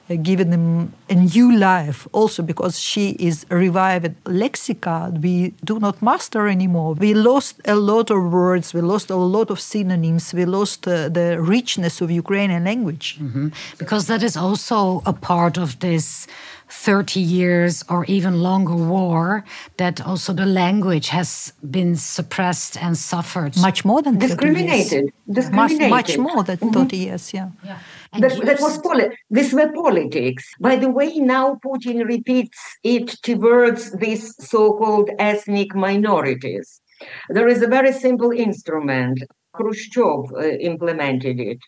uh, 0.10 0.16
giving 0.30 0.50
them 0.50 0.94
a 1.10 1.16
new 1.16 1.50
life. 1.56 2.08
Also 2.14 2.42
because 2.42 2.80
she 2.80 3.06
is 3.30 3.46
reviving 3.50 4.16
lexica 4.44 4.98
we 5.26 5.36
do 5.72 5.80
not 5.80 6.02
master 6.02 6.48
anymore. 6.48 6.94
We 6.94 7.14
lost 7.14 7.62
a 7.66 7.76
lot 7.76 8.10
of 8.10 8.20
words, 8.32 8.74
we 8.74 8.82
lost 8.82 9.10
a 9.10 9.22
lot 9.38 9.48
of 9.52 9.60
synonyms, 9.60 10.34
we 10.34 10.46
lost 10.46 10.88
uh, 10.88 11.10
the 11.10 11.28
richness 11.56 12.02
of 12.02 12.10
Ukrainian 12.10 12.64
language. 12.64 13.08
Mm-hmm. 13.20 13.48
Because 13.78 14.08
that 14.08 14.24
is 14.24 14.36
also 14.36 15.04
a 15.06 15.14
part 15.14 15.58
of 15.58 15.80
this 15.80 16.26
30 16.72 17.20
years 17.20 17.84
or 17.90 18.06
even 18.06 18.42
longer 18.42 18.76
war 18.76 19.44
that 19.78 20.00
also 20.02 20.32
the 20.34 20.46
language 20.46 21.10
has 21.10 21.54
been 21.70 21.96
suppressed 21.96 22.82
and 22.82 22.98
suffered 22.98 23.58
much 23.58 23.84
more 23.84 24.02
than 24.02 24.18
discriminated 24.18 25.12
discriminated 25.30 25.90
much, 25.90 26.08
much 26.08 26.18
more 26.18 26.44
than 26.44 26.58
mm-hmm. 26.58 26.82
30 26.82 26.98
years 26.98 27.34
yeah, 27.34 27.50
yeah. 27.64 27.78
That, 28.20 28.46
that, 28.46 28.60
was 28.60 28.78
poli- 28.80 29.16
this 29.30 29.54
were 29.54 29.72
politics. 29.72 30.44
By 30.60 30.76
the 30.76 30.90
way, 30.90 31.18
now 31.20 31.58
Putin 31.66 32.06
repeats 32.06 32.60
it 32.84 33.08
towards 33.24 33.94
these 33.94 34.36
so-called 34.46 35.10
ethnic 35.18 35.74
minorities. 35.74 36.82
There 37.30 37.48
is 37.48 37.62
a 37.62 37.68
very 37.68 37.94
simple 37.94 38.32
instrument. 38.32 39.24
Khrushchev 39.54 40.32
uh, 40.36 40.42
implemented 40.60 41.40
it. 41.40 41.60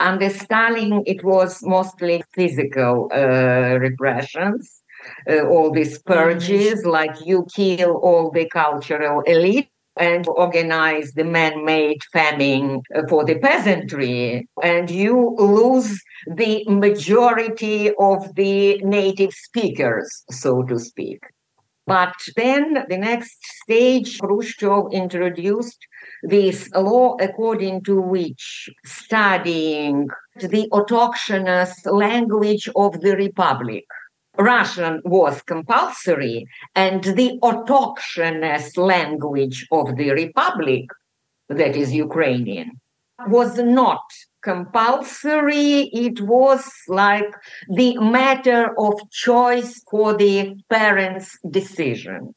Under 0.00 0.30
Stalin, 0.30 1.02
it 1.06 1.24
was 1.24 1.62
mostly 1.62 2.22
physical 2.34 3.08
uh, 3.12 3.78
repressions, 3.78 4.82
uh, 5.30 5.46
all 5.46 5.70
these 5.70 5.98
purges, 5.98 6.84
like 6.84 7.14
you 7.24 7.46
kill 7.54 7.96
all 7.96 8.30
the 8.30 8.48
cultural 8.48 9.20
elite 9.22 9.68
and 9.98 10.26
organize 10.28 11.12
the 11.12 11.24
man-made 11.24 12.02
famine 12.12 12.82
for 13.08 13.24
the 13.24 13.38
peasantry, 13.38 14.46
and 14.62 14.90
you 14.90 15.34
lose 15.38 15.98
the 16.26 16.64
majority 16.68 17.90
of 17.98 18.34
the 18.34 18.78
native 18.78 19.32
speakers, 19.32 20.24
so 20.30 20.62
to 20.64 20.78
speak. 20.78 21.20
But 21.86 22.14
then 22.36 22.84
the 22.88 22.98
next 22.98 23.38
stage, 23.62 24.18
Khrushchev 24.18 24.92
introduced 24.92 25.78
this 26.28 26.70
law 26.74 27.16
according 27.20 27.82
to 27.82 28.00
which 28.00 28.68
studying 28.84 30.08
the 30.36 30.68
autochthonous 30.72 31.72
language 31.86 32.68
of 32.74 33.00
the 33.00 33.16
republic 33.16 33.84
Russian 34.38 35.00
was 35.04 35.42
compulsory, 35.42 36.46
and 36.74 37.02
the 37.02 37.38
autochthonous 37.42 38.76
language 38.76 39.66
of 39.72 39.96
the 39.96 40.10
republic, 40.10 40.84
that 41.48 41.76
is 41.76 41.92
Ukrainian, 41.94 42.72
was 43.28 43.58
not 43.58 44.02
compulsory. 44.42 45.90
It 45.92 46.20
was 46.20 46.70
like 46.88 47.32
the 47.68 47.96
matter 47.98 48.74
of 48.78 48.94
choice 49.10 49.82
for 49.90 50.14
the 50.14 50.56
parents' 50.68 51.38
decision. 51.48 52.34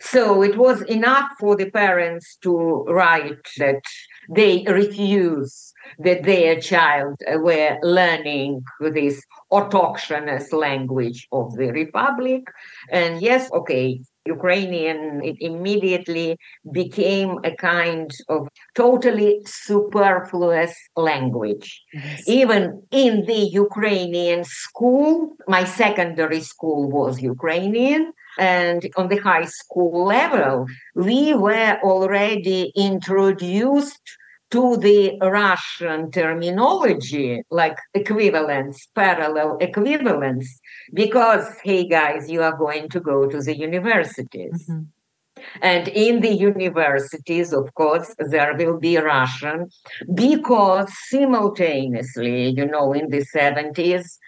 So 0.00 0.42
it 0.42 0.56
was 0.56 0.82
enough 0.82 1.30
for 1.38 1.56
the 1.56 1.70
parents 1.70 2.36
to 2.42 2.84
write 2.88 3.46
that 3.58 3.80
they 4.28 4.64
refuse 4.68 5.72
that 5.98 6.24
their 6.24 6.60
child 6.60 7.16
uh, 7.26 7.38
were 7.38 7.78
learning 7.82 8.62
this 8.80 9.22
autochthonous 9.52 10.52
language 10.52 11.26
of 11.32 11.54
the 11.56 11.68
republic. 11.72 12.42
And 12.90 13.22
yes, 13.22 13.50
okay, 13.52 14.00
Ukrainian 14.26 15.22
it 15.24 15.36
immediately 15.40 16.36
became 16.70 17.30
a 17.44 17.52
kind 17.56 18.10
of 18.28 18.48
totally 18.74 19.40
superfluous 19.46 20.74
language. 20.96 21.82
Yes. 21.92 22.28
Even 22.28 22.82
in 22.90 23.24
the 23.30 23.42
Ukrainian 23.64 24.44
school, 24.44 25.36
my 25.46 25.64
secondary 25.64 26.42
school 26.52 26.90
was 26.90 27.22
Ukrainian. 27.22 28.12
And 28.38 28.88
on 28.96 29.08
the 29.08 29.18
high 29.18 29.46
school 29.46 30.04
level, 30.04 30.66
we 30.94 31.34
were 31.34 31.78
already 31.82 32.72
introduced 32.76 34.00
to 34.50 34.76
the 34.78 35.18
Russian 35.20 36.10
terminology, 36.10 37.42
like 37.50 37.76
equivalence, 37.92 38.88
parallel 38.94 39.58
equivalence, 39.60 40.60
because, 40.94 41.46
hey 41.62 41.86
guys, 41.86 42.30
you 42.30 42.42
are 42.42 42.56
going 42.56 42.88
to 42.88 43.00
go 43.00 43.26
to 43.26 43.40
the 43.40 43.56
universities. 43.56 44.66
Mm-hmm. 44.68 44.84
And 45.62 45.88
in 45.88 46.20
the 46.20 46.34
universities, 46.34 47.52
of 47.52 47.72
course, 47.74 48.14
there 48.18 48.56
will 48.56 48.78
be 48.78 48.96
Russian 48.96 49.68
because 50.14 50.92
simultaneously, 51.08 52.50
you 52.50 52.66
know, 52.66 52.92
in 52.92 53.10
the 53.10 53.24
70s, 53.34 54.18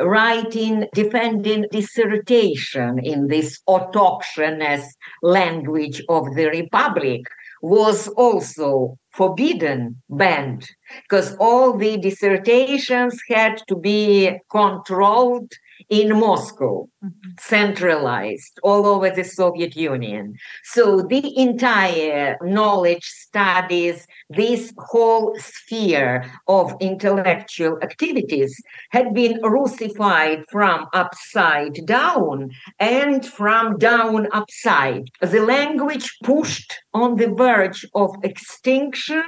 writing, 0.00 0.86
defending 0.94 1.66
dissertation 1.70 2.98
in 2.98 3.28
this 3.28 3.60
autochthonous 3.68 4.84
language 5.22 6.02
of 6.08 6.34
the 6.34 6.46
Republic 6.46 7.22
was 7.62 8.08
also 8.08 8.96
forbidden, 9.12 10.00
banned, 10.08 10.66
because 11.02 11.36
all 11.36 11.76
the 11.76 11.98
dissertations 11.98 13.20
had 13.28 13.60
to 13.68 13.76
be 13.76 14.38
controlled 14.50 15.52
in 15.88 16.18
Moscow, 16.18 16.88
mm-hmm. 17.04 17.30
centralized 17.38 18.58
all 18.62 18.86
over 18.86 19.10
the 19.10 19.24
Soviet 19.24 19.76
Union. 19.76 20.34
So 20.64 21.02
the 21.02 21.36
entire 21.38 22.36
knowledge 22.42 23.04
studies, 23.04 24.06
this 24.28 24.72
whole 24.78 25.36
sphere 25.38 26.30
of 26.48 26.74
intellectual 26.80 27.78
activities 27.82 28.54
had 28.90 29.14
been 29.14 29.40
Russified 29.42 30.44
from 30.50 30.86
upside 30.92 31.74
down 31.86 32.50
and 32.78 33.24
from 33.26 33.78
down 33.78 34.28
upside. 34.32 35.04
The 35.20 35.40
language 35.40 36.16
pushed 36.22 36.74
on 36.92 37.16
the 37.16 37.28
verge 37.28 37.86
of 37.94 38.10
extinction 38.22 39.24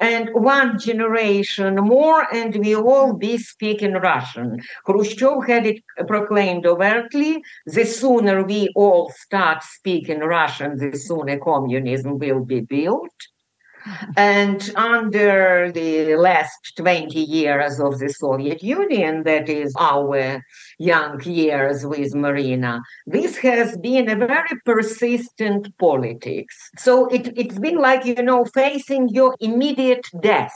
and 0.00 0.30
one 0.32 0.78
generation 0.78 1.74
more 1.76 2.26
and 2.34 2.56
we 2.56 2.74
all 2.74 3.14
be 3.14 3.38
speaking 3.38 3.94
Russian. 3.94 4.60
Khrushchev 4.84 5.46
had 5.46 5.66
it 5.66 5.82
proclaimed 6.06 6.66
overtly, 6.66 7.42
the 7.66 7.84
sooner 7.84 8.44
we 8.44 8.68
all 8.74 9.10
start 9.10 9.62
speaking 9.62 10.20
Russian, 10.20 10.76
the 10.76 10.96
sooner 10.96 11.38
communism 11.38 12.18
will 12.18 12.44
be 12.44 12.60
built. 12.60 13.10
And 14.16 14.70
under 14.76 15.72
the 15.72 16.14
last 16.16 16.76
20 16.76 17.18
years 17.18 17.80
of 17.80 17.98
the 17.98 18.08
Soviet 18.10 18.62
Union, 18.62 19.24
that 19.24 19.48
is 19.48 19.74
our 19.78 20.42
young 20.78 21.20
years 21.24 21.84
with 21.84 22.14
Marina, 22.14 22.80
this 23.06 23.38
has 23.38 23.76
been 23.78 24.08
a 24.08 24.14
very 24.14 24.60
persistent 24.64 25.76
politics. 25.78 26.70
So 26.78 27.08
it, 27.08 27.32
it's 27.36 27.58
been 27.58 27.78
like, 27.78 28.04
you 28.04 28.22
know, 28.22 28.44
facing 28.44 29.08
your 29.08 29.34
immediate 29.40 30.06
death 30.20 30.54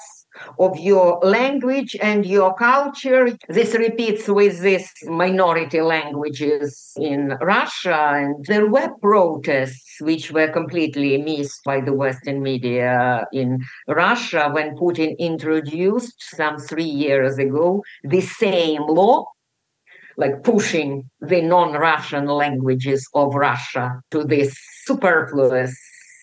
of 0.59 0.79
your 0.79 1.19
language 1.23 1.97
and 2.01 2.25
your 2.27 2.55
culture. 2.55 3.37
This 3.49 3.75
repeats 3.75 4.29
with 4.29 4.61
these 4.61 4.91
minority 5.05 5.81
languages 5.81 6.93
in 6.97 7.37
Russia. 7.41 8.13
And 8.15 8.45
there 8.47 8.69
were 8.69 8.91
protests 9.01 10.01
which 10.01 10.31
were 10.31 10.49
completely 10.49 11.19
missed 11.19 11.61
by 11.65 11.81
the 11.81 11.93
Western 11.93 12.43
media 12.43 13.27
in 13.33 13.59
Russia 13.89 14.51
when 14.53 14.77
Putin 14.77 15.17
introduced 15.19 16.17
some 16.35 16.59
three 16.59 16.85
years 16.85 17.39
ago 17.39 17.83
the 18.05 18.21
same 18.21 18.83
law 18.87 19.25
like 20.17 20.43
pushing 20.43 21.11
the 21.21 21.43
non-Russian 21.43 22.27
languages 22.27 23.07
of 23.15 23.35
Russia 23.35 24.01
to 24.11 24.25
this 24.25 24.57
superfluous 24.85 25.77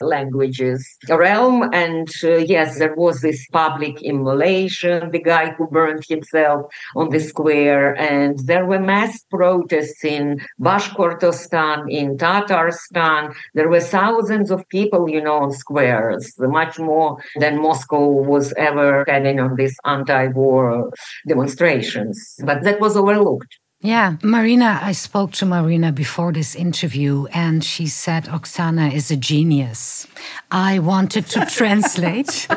languages 0.08 0.98
realm. 1.10 1.70
And 1.74 2.10
uh, 2.24 2.38
yes, 2.38 2.80
there 2.80 2.96
was 2.96 3.22
this 3.22 3.46
public 3.52 4.02
immolation, 4.02 5.12
the 5.12 5.22
guy 5.22 5.52
who 5.52 5.68
burned 5.68 6.04
himself 6.08 6.66
on 6.96 7.10
the 7.10 7.20
square. 7.20 7.94
And 8.00 8.40
there 8.40 8.66
were 8.66 8.80
mass 8.80 9.24
protests 9.30 10.04
in 10.04 10.42
Bashkortostan, 10.60 11.92
in 11.92 12.18
Tatarstan. 12.18 13.34
There 13.54 13.70
were 13.70 13.82
thousands 13.82 14.52
of 14.52 14.68
people, 14.70 15.10
you 15.10 15.22
know, 15.22 15.38
on 15.38 15.52
squares, 15.52 16.34
much 16.38 16.80
more 16.80 17.18
than 17.38 17.62
Moscow 17.62 18.06
was 18.08 18.54
ever 18.54 19.06
having 19.08 19.40
on 19.40 19.56
these 19.56 19.76
anti-war 19.86 20.92
demonstrations. 21.28 22.36
But 22.44 22.64
that 22.64 22.80
was 22.80 22.96
overlooked. 22.96 23.60
Yeah, 23.86 24.16
Marina, 24.24 24.80
I 24.82 24.94
spoke 24.94 25.34
to 25.34 25.46
Marina 25.46 25.92
before 25.92 26.32
this 26.32 26.56
interview 26.56 27.26
and 27.34 27.62
she 27.62 27.88
said 27.88 28.28
Oksana 28.28 28.94
is 28.94 29.12
a 29.12 29.18
genius. 29.18 30.08
I 30.52 30.80
wanted 30.80 31.28
to 31.32 31.46
translate. 31.48 32.48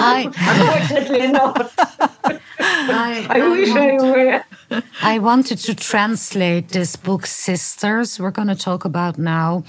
I, 0.00 0.32
Unfortunately 0.34 1.26
not. 1.30 1.72
I, 1.76 2.40
I, 2.58 3.26
I 3.28 3.48
wish 3.50 3.68
I 3.68 3.92
were. 4.00 4.44
I 5.02 5.18
wanted 5.18 5.58
to 5.58 5.74
translate 5.74 6.70
this 6.70 6.96
book, 6.96 7.26
Sisters, 7.26 8.18
we're 8.18 8.30
going 8.30 8.48
to 8.48 8.54
talk 8.54 8.84
about 8.84 9.18
now, 9.18 9.64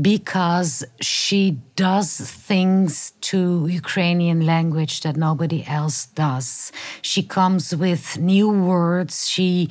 because 0.00 0.84
she 1.00 1.58
does 1.76 2.18
things 2.18 3.12
to 3.20 3.66
Ukrainian 3.68 4.46
language 4.46 5.00
that 5.02 5.16
nobody 5.16 5.64
else 5.66 6.06
does. 6.06 6.72
She 7.02 7.22
comes 7.22 7.74
with 7.74 8.18
new 8.18 8.48
words, 8.50 9.28
she 9.28 9.70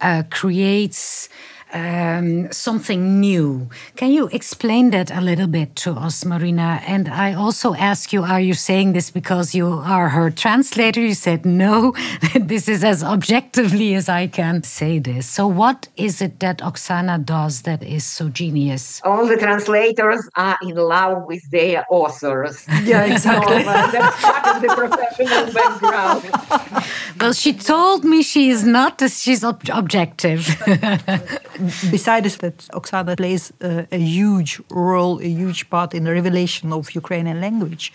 uh, 0.00 0.22
creates 0.30 1.28
um, 1.72 2.50
something 2.52 3.20
new. 3.20 3.68
Can 3.96 4.10
you 4.10 4.28
explain 4.32 4.90
that 4.90 5.10
a 5.10 5.20
little 5.20 5.46
bit 5.46 5.76
to 5.76 5.92
us, 5.92 6.24
Marina? 6.24 6.80
And 6.86 7.08
I 7.08 7.34
also 7.34 7.74
ask 7.74 8.12
you, 8.12 8.22
are 8.22 8.40
you 8.40 8.54
saying 8.54 8.92
this 8.92 9.10
because 9.10 9.54
you 9.54 9.66
are 9.66 10.08
her 10.10 10.30
translator? 10.30 11.00
You 11.00 11.14
said 11.14 11.44
no, 11.44 11.94
this 12.40 12.68
is 12.68 12.84
as 12.84 13.02
objectively 13.02 13.94
as 13.94 14.08
I 14.08 14.26
can 14.26 14.62
say 14.62 14.98
this. 14.98 15.28
So, 15.28 15.46
what 15.46 15.88
is 15.96 16.20
it 16.20 16.40
that 16.40 16.58
Oksana 16.58 17.24
does 17.24 17.62
that 17.62 17.82
is 17.82 18.04
so 18.04 18.28
genius? 18.28 19.00
All 19.04 19.26
the 19.26 19.36
translators 19.36 20.28
are 20.36 20.58
in 20.62 20.74
love 20.74 21.26
with 21.26 21.48
their 21.50 21.84
authors. 21.90 22.64
Yeah, 22.84 23.04
exactly. 23.12 23.62
so, 23.64 23.70
uh, 23.70 23.90
that's 23.90 24.22
part 24.22 24.56
of 24.56 24.62
the 24.62 24.68
professional 24.68 25.52
background. 25.52 26.78
well, 27.20 27.32
she 27.32 27.52
told 27.52 28.04
me 28.04 28.22
she 28.22 28.50
is 28.50 28.64
not, 28.64 29.00
she's 29.10 29.44
ob 29.44 29.62
objective. 29.70 30.46
besides 31.90 32.36
that, 32.38 32.56
Oksana 32.72 33.16
plays 33.16 33.52
uh, 33.60 33.84
a 33.92 33.98
huge 33.98 34.60
role, 34.70 35.20
a 35.20 35.28
huge 35.28 35.68
part 35.70 35.94
in 35.94 36.04
the 36.04 36.12
revelation 36.12 36.72
of 36.72 36.94
Ukrainian 36.94 37.40
language 37.40 37.92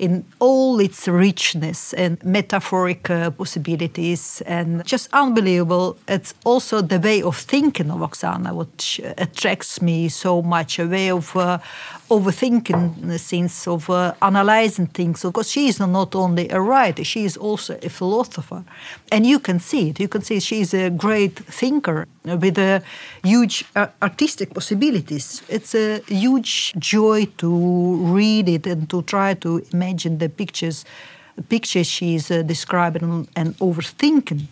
in 0.00 0.24
all 0.38 0.80
its 0.80 1.06
richness 1.06 1.92
and 1.92 2.24
metaphoric 2.24 3.10
uh, 3.10 3.30
possibilities 3.30 4.42
and 4.46 4.82
just 4.86 5.08
unbelievable. 5.12 5.98
It's 6.08 6.32
also 6.44 6.80
the 6.80 6.98
way 6.98 7.22
of 7.22 7.36
thinking 7.36 7.90
of 7.90 8.00
Oksana, 8.00 8.54
which 8.54 9.00
attracts 9.18 9.82
me 9.82 10.08
so 10.08 10.40
much, 10.40 10.78
a 10.78 10.86
way 10.86 11.10
of 11.10 11.36
uh, 11.36 11.58
overthinking 12.08 13.06
the 13.06 13.18
sense 13.18 13.68
of 13.68 13.90
uh, 13.90 14.14
analyzing 14.22 14.86
things 14.86 15.22
because 15.22 15.50
she 15.50 15.68
is 15.68 15.78
not 15.78 16.14
only 16.14 16.48
a 16.48 16.60
writer, 16.60 17.04
she 17.04 17.24
is 17.24 17.36
also 17.36 17.78
a 17.82 17.88
philosopher. 17.88 18.64
And 19.12 19.26
you 19.26 19.38
can 19.38 19.60
see 19.60 19.90
it. 19.90 20.00
You 20.00 20.08
can 20.08 20.22
see 20.22 20.40
she 20.40 20.60
is 20.62 20.72
a 20.74 20.88
great 20.90 21.36
thinker 21.38 22.08
with 22.24 22.58
a 22.58 22.82
huge 23.22 23.64
uh, 23.76 23.86
artistic 24.02 24.52
possibilities. 24.54 25.42
It's 25.48 25.74
a 25.74 26.00
huge 26.08 26.74
joy 26.78 27.26
to 27.38 27.96
read 28.14 28.48
it 28.48 28.66
and 28.66 28.88
to 28.90 29.02
try 29.02 29.34
to 29.34 29.62
imagine 29.90 30.18
the 30.18 30.28
pictures, 30.28 30.84
the 31.36 31.42
pictures 31.42 31.86
she's 31.86 32.30
uh, 32.30 32.42
describing 32.42 33.28
and 33.34 33.56
overthinking. 33.58 34.46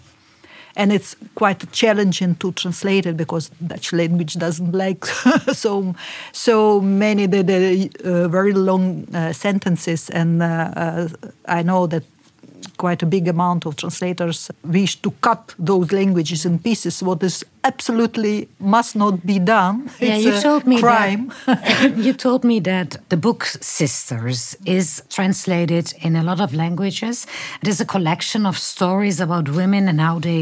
And 0.77 0.93
it's 0.93 1.17
quite 1.35 1.73
challenging 1.73 2.37
to 2.37 2.53
translate 2.53 3.07
it 3.07 3.17
because 3.17 3.51
Dutch 3.67 3.93
language 3.93 4.35
doesn't 4.35 4.73
like 4.73 5.05
so 5.53 5.95
so 6.33 6.81
many 6.81 7.27
the, 7.27 7.43
the 7.43 7.91
uh, 8.05 8.29
very 8.29 8.53
long 8.53 9.07
uh, 9.13 9.33
sentences. 9.33 10.11
And 10.11 10.41
uh, 10.43 10.71
uh, 10.77 11.09
I 11.47 11.63
know 11.63 11.89
that 11.89 12.05
quite 12.79 13.03
a 13.03 13.07
big 13.07 13.29
amount 13.29 13.67
of 13.67 13.77
translators 13.77 14.51
wish 14.65 14.97
to 15.03 15.11
cut 15.21 15.55
those 15.59 15.93
languages 15.93 16.47
in 16.47 16.59
pieces, 16.59 17.03
what 17.03 17.23
is 17.23 17.45
absolutely 17.65 18.49
must 18.59 18.97
not 18.97 19.27
be 19.27 19.39
done. 19.39 19.91
Yeah, 20.01 20.15
it's 20.15 20.25
you 20.25 20.41
told 20.41 20.67
me 20.67 20.81
crime. 20.81 21.33
That, 21.47 21.97
you 22.07 22.13
told 22.13 22.45
me 22.45 22.61
that 22.61 22.97
the 23.09 23.17
book 23.17 23.45
Sisters 23.45 24.57
is 24.65 25.03
translated 25.11 25.93
in 26.01 26.17
a 26.17 26.23
lot 26.23 26.41
of 26.41 26.55
languages. 26.55 27.27
It 27.63 27.69
is 27.69 27.81
a 27.81 27.85
collection 27.85 28.47
of 28.47 28.57
stories 28.57 29.21
about 29.21 29.49
women 29.51 29.89
and 29.89 30.01
how 30.01 30.19
they 30.19 30.41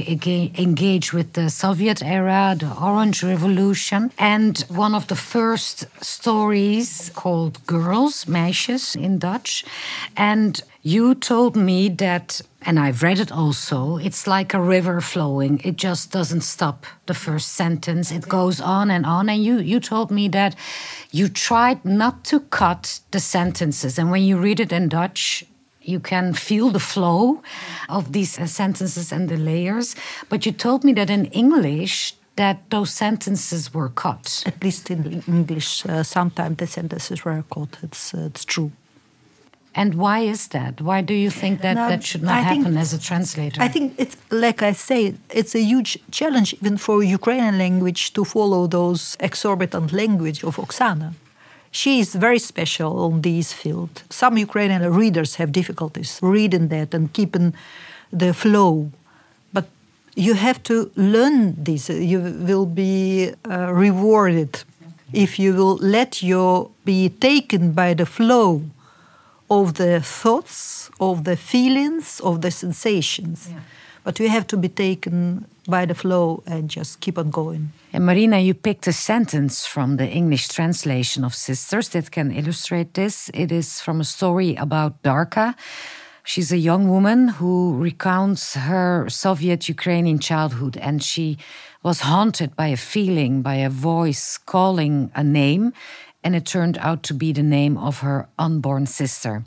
engage 0.66 1.12
with 1.12 1.32
the 1.32 1.50
Soviet 1.50 2.02
era, 2.02 2.54
the 2.58 2.72
Orange 2.90 3.22
Revolution, 3.22 4.12
and 4.18 4.64
one 4.68 4.94
of 4.94 5.06
the 5.08 5.16
first 5.16 5.86
stories 6.04 7.10
called 7.14 7.54
Girls, 7.66 8.26
Meisjes 8.26 8.94
in 8.94 9.18
Dutch, 9.18 9.64
and 10.16 10.62
you 10.86 11.16
told 11.16 11.56
me 11.56 11.88
that, 11.88 12.40
and 12.62 12.78
I've 12.78 13.02
read 13.02 13.18
it 13.18 13.32
also, 13.32 13.96
it's 13.96 14.28
like 14.28 14.54
a 14.54 14.60
river 14.60 15.00
flowing. 15.00 15.60
It 15.64 15.74
just 15.74 16.12
doesn't 16.12 16.42
stop 16.42 16.86
the 17.06 17.14
first 17.14 17.54
sentence. 17.54 18.12
It 18.12 18.28
goes 18.28 18.60
on 18.60 18.88
and 18.92 19.04
on. 19.04 19.28
And 19.28 19.42
you, 19.42 19.58
you 19.58 19.80
told 19.80 20.12
me 20.12 20.28
that 20.28 20.54
you 21.10 21.28
tried 21.28 21.84
not 21.84 22.24
to 22.26 22.38
cut 22.38 23.00
the 23.10 23.18
sentences. 23.18 23.98
And 23.98 24.12
when 24.12 24.22
you 24.22 24.38
read 24.38 24.60
it 24.60 24.70
in 24.70 24.88
Dutch, 24.88 25.44
you 25.82 25.98
can 25.98 26.34
feel 26.34 26.70
the 26.70 26.78
flow 26.78 27.42
of 27.88 28.12
these 28.12 28.38
uh, 28.38 28.46
sentences 28.46 29.10
and 29.10 29.28
the 29.28 29.36
layers. 29.36 29.96
But 30.28 30.46
you 30.46 30.52
told 30.52 30.84
me 30.84 30.92
that 30.92 31.10
in 31.10 31.24
English, 31.26 32.14
that 32.36 32.70
those 32.70 32.92
sentences 32.92 33.74
were 33.74 33.88
cut. 33.88 34.44
At 34.46 34.62
least 34.62 34.88
in 34.88 35.24
English, 35.26 35.84
uh, 35.84 36.04
sometimes 36.04 36.58
the 36.58 36.68
sentences 36.68 37.24
were 37.24 37.42
cut. 37.52 37.76
It's, 37.82 38.14
uh, 38.14 38.26
it's 38.26 38.44
true. 38.44 38.70
And 39.78 39.94
why 39.94 40.20
is 40.20 40.48
that? 40.48 40.80
Why 40.80 41.02
do 41.02 41.12
you 41.12 41.28
think 41.28 41.60
that 41.60 41.74
no, 41.74 41.88
that 41.90 42.02
should 42.02 42.22
not 42.22 42.38
I 42.38 42.40
happen 42.40 42.64
think, 42.64 42.76
as 42.78 42.94
a 42.94 42.98
translator? 42.98 43.60
I 43.60 43.68
think 43.68 43.94
it's 43.98 44.16
like 44.30 44.62
I 44.62 44.72
say, 44.72 45.14
it's 45.28 45.54
a 45.54 45.60
huge 45.60 45.98
challenge 46.10 46.54
even 46.54 46.78
for 46.78 47.02
Ukrainian 47.02 47.58
language 47.58 48.14
to 48.14 48.24
follow 48.24 48.66
those 48.66 49.18
exorbitant 49.20 49.92
language 49.92 50.42
of 50.42 50.56
Oksana. 50.56 51.12
She 51.70 52.00
is 52.00 52.14
very 52.14 52.38
special 52.38 52.98
on 53.04 53.20
this 53.20 53.52
field. 53.52 54.02
Some 54.08 54.38
Ukrainian 54.38 54.82
readers 54.94 55.34
have 55.34 55.52
difficulties 55.52 56.18
reading 56.22 56.68
that 56.68 56.94
and 56.94 57.12
keeping 57.12 57.52
the 58.10 58.32
flow. 58.32 58.90
But 59.52 59.66
you 60.14 60.32
have 60.46 60.62
to 60.70 60.90
learn 60.96 61.62
this. 61.62 61.90
You 61.90 62.20
will 62.48 62.64
be 62.64 63.34
uh, 63.44 63.74
rewarded 63.74 64.64
if 65.12 65.38
you 65.38 65.52
will 65.52 65.76
let 65.98 66.22
your 66.22 66.70
be 66.86 67.10
taken 67.10 67.72
by 67.72 67.92
the 67.92 68.06
flow 68.06 68.62
of 69.50 69.74
the 69.74 70.00
thoughts, 70.00 70.90
of 71.00 71.24
the 71.24 71.36
feelings, 71.36 72.20
of 72.20 72.40
the 72.40 72.50
sensations. 72.50 73.48
Yeah. 73.50 73.60
But 74.04 74.20
you 74.20 74.28
have 74.28 74.46
to 74.48 74.56
be 74.56 74.68
taken 74.68 75.46
by 75.66 75.84
the 75.84 75.94
flow 75.94 76.42
and 76.46 76.70
just 76.70 77.00
keep 77.00 77.18
on 77.18 77.30
going. 77.30 77.72
And 77.92 78.06
Marina, 78.06 78.38
you 78.38 78.54
picked 78.54 78.86
a 78.86 78.92
sentence 78.92 79.66
from 79.66 79.96
the 79.96 80.06
English 80.06 80.48
translation 80.48 81.24
of 81.24 81.34
Sisters 81.34 81.88
that 81.88 82.10
can 82.12 82.30
illustrate 82.30 82.94
this. 82.94 83.30
It 83.34 83.50
is 83.50 83.80
from 83.80 84.00
a 84.00 84.04
story 84.04 84.54
about 84.54 85.02
Darka. 85.02 85.56
She's 86.22 86.52
a 86.52 86.58
young 86.58 86.88
woman 86.88 87.28
who 87.28 87.76
recounts 87.78 88.54
her 88.54 89.08
Soviet 89.08 89.68
Ukrainian 89.68 90.18
childhood, 90.18 90.76
and 90.76 91.02
she 91.02 91.38
was 91.84 92.00
haunted 92.00 92.56
by 92.56 92.66
a 92.66 92.76
feeling, 92.76 93.42
by 93.42 93.54
a 93.54 93.70
voice 93.70 94.36
calling 94.38 95.10
a 95.14 95.22
name, 95.22 95.72
and 96.26 96.34
it 96.34 96.44
turned 96.44 96.76
out 96.78 97.04
to 97.04 97.14
be 97.14 97.32
the 97.32 97.42
name 97.44 97.78
of 97.78 98.00
her 98.00 98.26
unborn 98.36 98.84
sister 98.84 99.44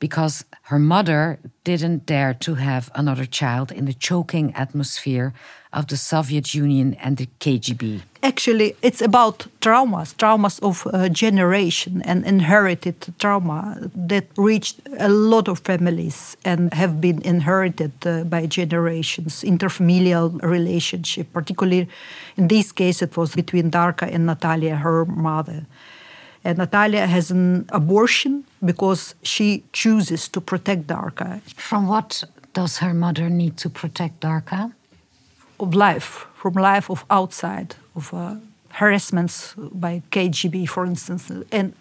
because 0.00 0.44
her 0.62 0.78
mother 0.78 1.38
didn't 1.62 2.04
dare 2.04 2.34
to 2.34 2.56
have 2.56 2.90
another 2.96 3.24
child 3.24 3.70
in 3.70 3.84
the 3.84 3.94
choking 3.94 4.52
atmosphere 4.56 5.32
of 5.72 5.86
the 5.86 5.96
Soviet 5.96 6.52
Union 6.52 6.94
and 6.94 7.16
the 7.16 7.28
KGB. 7.38 8.02
Actually, 8.24 8.74
it's 8.82 9.00
about 9.00 9.46
traumas, 9.60 10.16
traumas 10.16 10.58
of 10.68 10.76
generation 11.12 12.02
and 12.02 12.26
inherited 12.26 12.96
trauma 13.20 13.78
that 13.94 14.26
reached 14.36 14.80
a 14.98 15.08
lot 15.08 15.46
of 15.46 15.60
families 15.60 16.36
and 16.44 16.74
have 16.74 17.00
been 17.00 17.22
inherited 17.22 17.92
uh, 18.04 18.24
by 18.24 18.46
generations. 18.46 19.44
Interfamilial 19.44 20.42
relationship, 20.42 21.32
particularly 21.32 21.88
in 22.36 22.48
this 22.48 22.72
case, 22.72 23.00
it 23.00 23.16
was 23.16 23.36
between 23.36 23.70
Darka 23.70 24.12
and 24.12 24.26
Natalia, 24.26 24.74
her 24.74 25.04
mother. 25.04 25.64
And 26.46 26.58
Natalia 26.58 27.08
has 27.08 27.32
an 27.32 27.64
abortion 27.70 28.44
because 28.64 29.16
she 29.22 29.64
chooses 29.72 30.28
to 30.28 30.40
protect 30.40 30.86
Darka. 30.86 31.40
From 31.56 31.88
what 31.88 32.22
does 32.52 32.78
her 32.78 32.94
mother 32.94 33.28
need 33.28 33.56
to 33.56 33.68
protect 33.68 34.20
Darka? 34.20 34.72
Of 35.58 35.74
life, 35.74 36.26
from 36.36 36.54
life 36.54 36.88
of 36.88 37.04
outside, 37.10 37.74
of 37.96 38.14
uh, 38.14 38.36
harassments 38.68 39.54
by 39.56 40.02
KGB, 40.12 40.68
for 40.68 40.86
instance, 40.86 41.32
and 41.50 41.74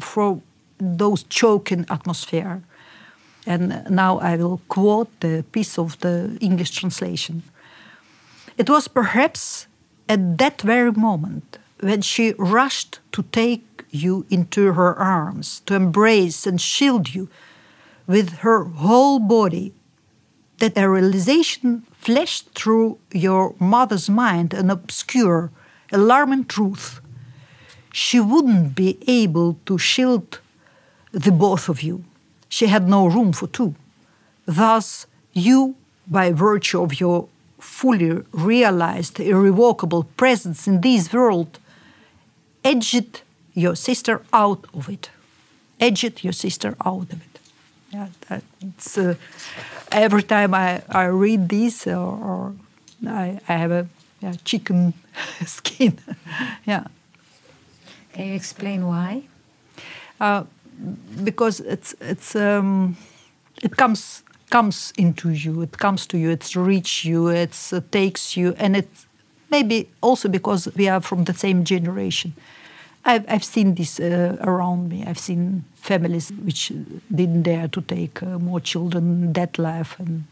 from 0.00 0.42
those 0.78 1.22
choking 1.28 1.86
atmosphere. 1.88 2.60
And 3.46 3.88
now 3.88 4.18
I 4.18 4.34
will 4.34 4.60
quote 4.68 5.10
the 5.20 5.44
piece 5.52 5.78
of 5.78 5.96
the 6.00 6.36
English 6.40 6.72
translation. 6.72 7.44
It 8.58 8.68
was 8.68 8.88
perhaps 8.88 9.68
at 10.08 10.38
that 10.38 10.60
very 10.62 10.90
moment 10.90 11.58
when 11.82 12.00
she 12.00 12.32
rushed 12.38 13.00
to 13.10 13.24
take 13.32 13.84
you 13.90 14.24
into 14.30 14.72
her 14.72 14.94
arms, 14.94 15.60
to 15.66 15.74
embrace 15.74 16.46
and 16.46 16.60
shield 16.60 17.12
you 17.12 17.28
with 18.06 18.38
her 18.38 18.64
whole 18.64 19.18
body, 19.18 19.72
that 20.58 20.78
a 20.78 20.88
realization 20.88 21.82
flashed 21.92 22.50
through 22.54 22.98
your 23.12 23.54
mother's 23.58 24.08
mind 24.08 24.54
an 24.54 24.70
obscure, 24.70 25.50
alarming 25.90 26.44
truth. 26.44 27.00
She 27.92 28.20
wouldn't 28.20 28.76
be 28.76 28.98
able 29.08 29.58
to 29.66 29.76
shield 29.76 30.38
the 31.10 31.32
both 31.32 31.68
of 31.68 31.82
you. 31.82 32.04
She 32.48 32.68
had 32.68 32.88
no 32.88 33.06
room 33.06 33.32
for 33.32 33.48
two. 33.48 33.74
Thus, 34.46 35.06
you, 35.32 35.74
by 36.06 36.30
virtue 36.30 36.80
of 36.82 37.00
your 37.00 37.28
fully 37.58 38.22
realized, 38.32 39.18
irrevocable 39.18 40.04
presence 40.16 40.68
in 40.68 40.80
this 40.80 41.12
world, 41.12 41.58
edged 42.64 43.22
your 43.54 43.76
sister 43.76 44.22
out 44.32 44.66
of 44.74 44.88
it. 44.88 45.10
Edge 45.80 46.22
your 46.24 46.32
sister 46.32 46.76
out 46.84 47.12
of 47.12 47.20
it. 47.20 47.38
Yeah, 47.90 48.08
that's 48.28 48.96
uh, 48.96 49.14
every 49.90 50.22
time 50.22 50.54
I, 50.54 50.82
I 50.88 51.04
read 51.04 51.48
this 51.48 51.86
or, 51.86 51.98
or 51.98 52.54
I, 53.06 53.38
I 53.48 53.52
have 53.52 53.70
a 53.70 53.86
yeah, 54.20 54.34
chicken 54.44 54.94
skin. 55.46 55.98
yeah. 56.66 56.86
Can 58.12 58.28
you 58.28 58.34
explain 58.34 58.86
why? 58.86 59.24
Uh, 60.20 60.44
because 61.24 61.60
it's 61.60 61.94
it's 62.00 62.36
um, 62.36 62.96
it 63.62 63.76
comes 63.76 64.22
comes 64.50 64.92
into 64.96 65.30
you. 65.30 65.62
It 65.62 65.78
comes 65.78 66.06
to 66.06 66.18
you. 66.18 66.30
It's 66.30 66.56
reach 66.56 67.04
you. 67.04 67.28
It 67.28 67.56
uh, 67.72 67.80
takes 67.90 68.36
you, 68.36 68.54
and 68.58 68.76
it 68.76 68.88
maybe 69.52 69.88
also 70.00 70.28
because 70.28 70.62
we 70.78 70.88
are 70.88 71.00
from 71.00 71.24
the 71.24 71.34
same 71.34 71.62
generation. 71.64 72.32
I've, 73.04 73.24
I've 73.28 73.44
seen 73.44 73.74
this 73.74 74.00
uh, 74.00 74.36
around 74.40 74.88
me. 74.88 75.04
I've 75.08 75.18
seen 75.18 75.64
families 75.74 76.32
which 76.46 76.72
didn't 77.18 77.42
dare 77.42 77.68
to 77.68 77.80
take 77.82 78.22
uh, 78.22 78.38
more 78.38 78.60
children, 78.60 79.32
that 79.32 79.58
life, 79.58 79.92
and 80.00 80.24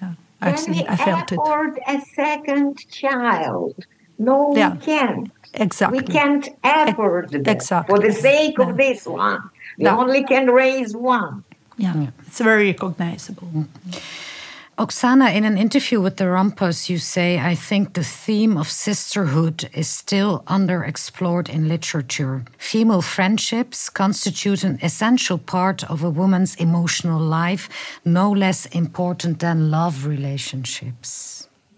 yeah, 0.00 0.12
I've 0.40 0.56
Can 0.56 0.74
seen, 0.74 0.86
I 0.88 0.96
felt 0.96 1.32
it. 1.32 1.38
afford 1.38 1.78
a 1.86 2.00
second 2.22 2.72
child? 2.90 3.74
No, 4.18 4.36
yeah, 4.56 4.74
we 4.74 4.78
can't. 4.78 5.30
Exactly. 5.54 5.98
We 5.98 6.04
can't 6.18 6.48
afford 6.62 7.30
that. 7.30 7.48
Exactly. 7.56 7.90
For 7.92 8.00
the 8.06 8.12
sake 8.12 8.58
of 8.60 8.76
this 8.76 9.06
one, 9.06 9.40
we 9.78 9.84
yeah. 9.84 9.96
only 10.02 10.22
can 10.32 10.44
raise 10.50 10.92
one. 10.96 11.44
Yeah, 11.76 12.06
it's 12.26 12.40
very 12.50 12.66
recognizable. 12.72 13.50
Mm 13.52 13.66
-hmm. 13.66 14.33
Oksana, 14.76 15.32
in 15.32 15.44
an 15.44 15.56
interview 15.56 16.00
with 16.00 16.16
the 16.16 16.24
Rumpus, 16.24 16.90
you 16.90 16.98
say, 16.98 17.38
I 17.38 17.54
think 17.54 17.92
the 17.92 18.02
theme 18.02 18.56
of 18.56 18.68
sisterhood 18.68 19.70
is 19.72 19.88
still 19.88 20.42
underexplored 20.48 21.48
in 21.48 21.68
literature. 21.68 22.44
Female 22.58 23.00
friendships 23.00 23.88
constitute 23.88 24.64
an 24.64 24.80
essential 24.82 25.38
part 25.38 25.84
of 25.84 26.02
a 26.02 26.10
woman's 26.10 26.56
emotional 26.56 27.20
life, 27.20 27.68
no 28.04 28.32
less 28.32 28.66
important 28.66 29.38
than 29.38 29.70
love 29.70 30.06
relationships. 30.06 31.33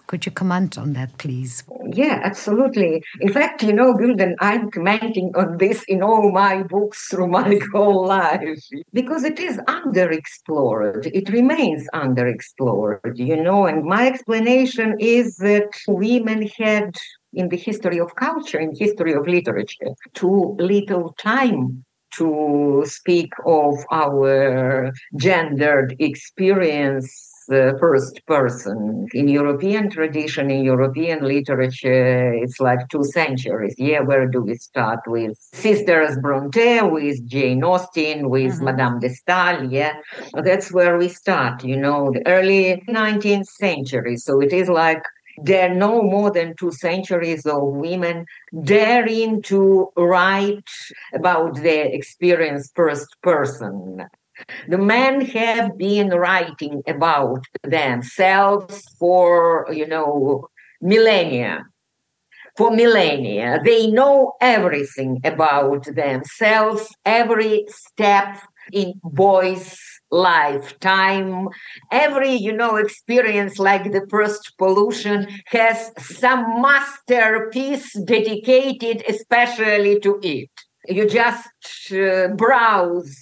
Could 0.07 0.25
you 0.25 0.33
comment 0.33 0.79
on 0.79 0.93
that, 0.93 1.19
please? 1.19 1.65
Yeah, 1.93 2.21
absolutely. 2.23 3.03
In 3.21 3.33
fact, 3.33 3.63
you 3.63 3.73
know, 3.73 3.93
Gülden, 3.95 4.35
I'm 4.41 4.71
commenting 4.71 5.33
on 5.35 5.57
this 5.59 5.83
in 5.89 6.03
all 6.03 6.31
my 6.31 6.63
books 6.63 7.09
through 7.09 7.29
my 7.29 7.59
whole 7.73 8.07
life 8.07 8.61
because 8.93 9.25
it 9.25 9.41
is 9.41 9.59
underexplored. 9.69 11.11
It 11.13 11.29
remains 11.31 11.89
underexplored, 11.93 13.17
you 13.17 13.43
know, 13.43 13.67
and 13.67 13.85
my 13.85 14.07
explanation 14.07 14.97
is 15.01 15.37
that 15.39 15.71
women 15.89 16.49
had 16.57 16.95
in 17.33 17.49
the 17.49 17.57
history 17.57 17.99
of 17.99 18.15
culture, 18.15 18.61
in 18.61 18.75
history 18.77 19.13
of 19.13 19.27
literature, 19.27 19.95
too 20.15 20.57
little 20.59 21.15
time 21.19 21.85
to 22.17 22.85
speak 22.87 23.33
of 23.45 23.75
our 23.91 24.93
gendered 25.17 25.95
experience 25.99 27.26
the 27.47 27.77
first 27.81 28.25
person. 28.27 29.07
In 29.15 29.29
European 29.29 29.91
tradition, 29.91 30.51
in 30.51 30.65
European 30.65 31.25
literature, 31.25 32.33
it's 32.33 32.61
like 32.61 32.89
two 32.89 33.05
centuries. 33.05 33.75
Yeah, 33.79 34.01
where 34.01 34.27
do 34.27 34.43
we 34.43 34.55
start 34.55 35.01
with? 35.07 35.37
Sisters 35.53 36.19
Bronte, 36.21 36.83
with 36.83 37.27
Jane 37.29 37.65
Austen, 37.65 38.29
with 38.31 38.55
mm-hmm. 38.55 38.65
Madame 38.65 39.01
de 39.01 39.11
Stael. 39.11 39.71
Yeah, 39.71 39.95
that's 40.43 40.73
where 40.73 40.99
we 40.99 41.09
start, 41.09 41.65
you 41.65 41.77
know, 41.77 42.11
the 42.13 42.27
early 42.27 42.83
19th 42.89 43.47
century. 43.47 44.17
So 44.17 44.41
it 44.41 44.53
is 44.53 44.69
like 44.69 45.03
there 45.43 45.71
are 45.71 45.75
no 45.75 46.03
more 46.03 46.31
than 46.31 46.55
two 46.57 46.73
centuries 46.73 47.45
of 47.47 47.63
women 47.63 48.25
daring 48.63 49.43
to 49.43 49.91
write 49.97 50.71
about 51.15 51.57
their 51.57 51.87
experience 51.87 52.73
first 52.75 53.17
person 53.23 54.07
the 54.69 54.79
men 54.79 55.21
have 55.21 55.77
been 55.79 56.11
writing 56.11 56.83
about 56.87 57.45
themselves 57.63 58.83
for, 58.99 59.67
you 59.71 59.87
know, 59.87 60.49
millennia. 60.81 61.65
For 62.57 62.71
millennia, 62.71 63.61
they 63.63 63.89
know 63.89 64.33
everything 64.41 65.21
about 65.25 65.85
themselves, 65.85 66.89
every 67.05 67.67
step 67.69 68.39
in 68.73 68.95
boys' 69.05 69.79
lifetime. 70.11 71.49
Every, 71.91 72.33
you 72.33 72.53
know, 72.53 72.77
experience 72.77 73.59
like 73.59 73.93
the 73.93 74.07
first 74.09 74.55
pollution 74.59 75.29
has 75.47 75.93
some 75.99 76.63
masterpiece 76.63 77.93
dedicated 78.05 79.05
especially 79.09 80.01
to 80.01 80.19
it. 80.23 80.51
You 80.89 81.09
just 81.09 81.49
uh, 81.93 82.29
browse 82.29 83.17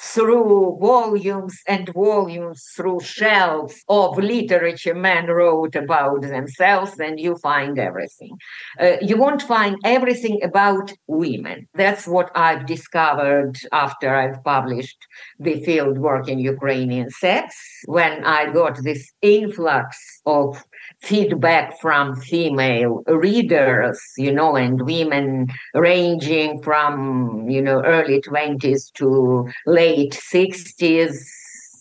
through 0.00 0.78
volumes 0.80 1.60
and 1.66 1.88
volumes, 1.92 2.64
through 2.76 3.00
shelves 3.00 3.82
of 3.88 4.16
literature 4.16 4.94
men 4.94 5.26
wrote 5.26 5.74
about 5.74 6.22
themselves, 6.22 6.98
and 7.00 7.18
you 7.18 7.36
find 7.36 7.78
everything. 7.78 8.36
Uh, 8.80 8.96
you 9.02 9.16
won't 9.16 9.42
find 9.42 9.76
everything 9.84 10.40
about 10.42 10.92
women. 11.06 11.66
That's 11.74 12.06
what 12.06 12.30
I've 12.34 12.66
discovered 12.66 13.58
after 13.72 14.14
I've 14.14 14.42
published 14.44 15.06
the 15.38 15.62
field 15.64 15.98
work 15.98 16.28
in 16.28 16.38
Ukrainian 16.38 17.10
sex, 17.10 17.56
when 17.86 18.24
I 18.24 18.52
got 18.52 18.82
this 18.82 19.12
influx 19.22 20.20
of 20.26 20.62
feedback 21.00 21.80
from 21.80 22.16
female 22.16 23.02
readers, 23.06 24.00
you 24.16 24.32
know, 24.32 24.56
and 24.56 24.82
women 24.82 25.48
ranging 25.74 26.62
from, 26.62 27.48
you 27.48 27.62
know, 27.62 27.82
early 27.84 28.20
20s 28.20 28.92
to 28.94 29.48
late 29.66 30.12
60s 30.12 31.16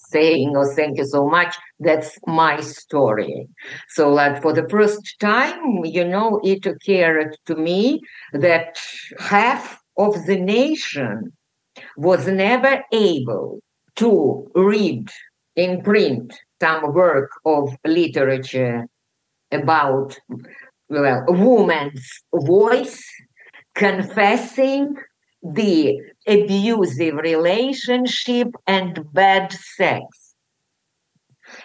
saying, 0.10 0.54
oh, 0.56 0.70
thank 0.76 0.98
you 0.98 1.06
so 1.06 1.28
much. 1.28 1.56
That's 1.80 2.18
my 2.26 2.62
story. 2.62 3.48
So 3.90 4.10
like 4.10 4.42
for 4.42 4.54
the 4.54 4.68
first 4.70 5.02
time, 5.20 5.84
you 5.84 6.06
know, 6.06 6.40
it 6.44 6.66
occurred 6.66 7.38
to 7.46 7.56
me 7.56 8.02
that 8.34 8.80
half 9.20 9.82
of 9.98 10.26
the 10.26 10.40
nation 10.40 11.34
was 11.98 12.28
never 12.28 12.84
able 12.92 13.60
to 13.98 14.50
read 14.56 15.10
in 15.56 15.82
print 15.82 16.34
some 16.62 16.94
work 16.94 17.30
of 17.46 17.76
literature 17.86 18.88
about 19.52 20.18
well, 20.90 21.26
a 21.28 21.32
woman's 21.32 22.24
voice 22.34 23.04
confessing 23.76 24.96
the 25.44 26.00
abusive 26.28 27.16
relationship 27.16 28.48
and 28.66 29.06
bad 29.14 29.52
sex. 29.52 30.06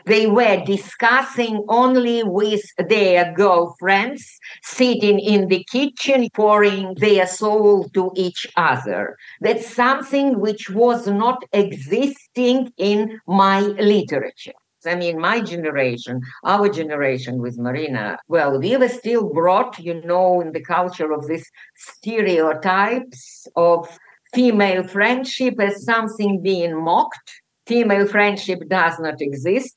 They 0.07 0.27
were 0.27 0.63
discussing 0.65 1.65
only 1.69 2.23
with 2.23 2.63
their 2.89 3.33
girlfriends, 3.33 4.39
sitting 4.63 5.19
in 5.19 5.49
the 5.49 5.65
kitchen, 5.65 6.29
pouring 6.35 6.95
their 6.99 7.27
soul 7.27 7.89
to 7.95 8.13
each 8.15 8.47
other. 8.57 9.17
That's 9.41 9.75
something 9.75 10.39
which 10.39 10.71
was 10.71 11.09
not 11.09 11.43
existing 11.53 12.73
in 12.77 13.21
my 13.27 13.61
literature. 13.61 14.53
I 14.87 14.95
mean, 14.95 15.21
my 15.21 15.41
generation, 15.41 16.21
our 16.45 16.69
generation 16.69 17.41
with 17.41 17.59
Marina, 17.59 18.19
well, 18.29 18.59
we 18.59 18.77
were 18.77 18.89
still 18.89 19.33
brought, 19.33 19.79
you 19.79 20.01
know, 20.03 20.41
in 20.41 20.53
the 20.53 20.63
culture 20.63 21.13
of 21.13 21.27
these 21.27 21.49
stereotypes 21.77 23.47
of 23.57 23.89
female 24.35 24.83
friendship 24.83 25.61
as 25.61 25.85
something 25.85 26.43
being 26.43 26.83
mocked. 26.83 27.43
Female 27.67 28.07
friendship 28.07 28.59
does 28.69 28.99
not 28.99 29.21
exist. 29.21 29.77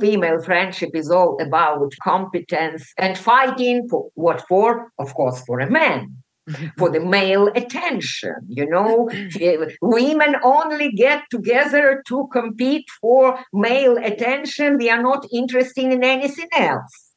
Female 0.00 0.40
friendship 0.40 0.90
is 0.94 1.10
all 1.10 1.36
about 1.42 1.92
competence 2.02 2.92
and 2.96 3.18
fighting 3.18 3.88
for 3.88 4.08
what 4.14 4.44
for? 4.48 4.92
Of 4.98 5.14
course, 5.14 5.42
for 5.44 5.58
a 5.58 5.70
man 5.70 6.23
for 6.78 6.90
the 6.90 7.00
male 7.16 7.48
attention. 7.48 8.34
You 8.48 8.68
know, 8.68 9.10
women 9.80 10.36
only 10.42 10.92
get 10.92 11.24
together 11.30 12.02
to 12.08 12.28
compete 12.32 12.86
for 13.00 13.38
male 13.52 13.96
attention. 13.98 14.78
We 14.78 14.90
are 14.90 15.02
not 15.02 15.26
interested 15.32 15.84
in 15.84 16.04
anything 16.04 16.48
else. 16.56 17.12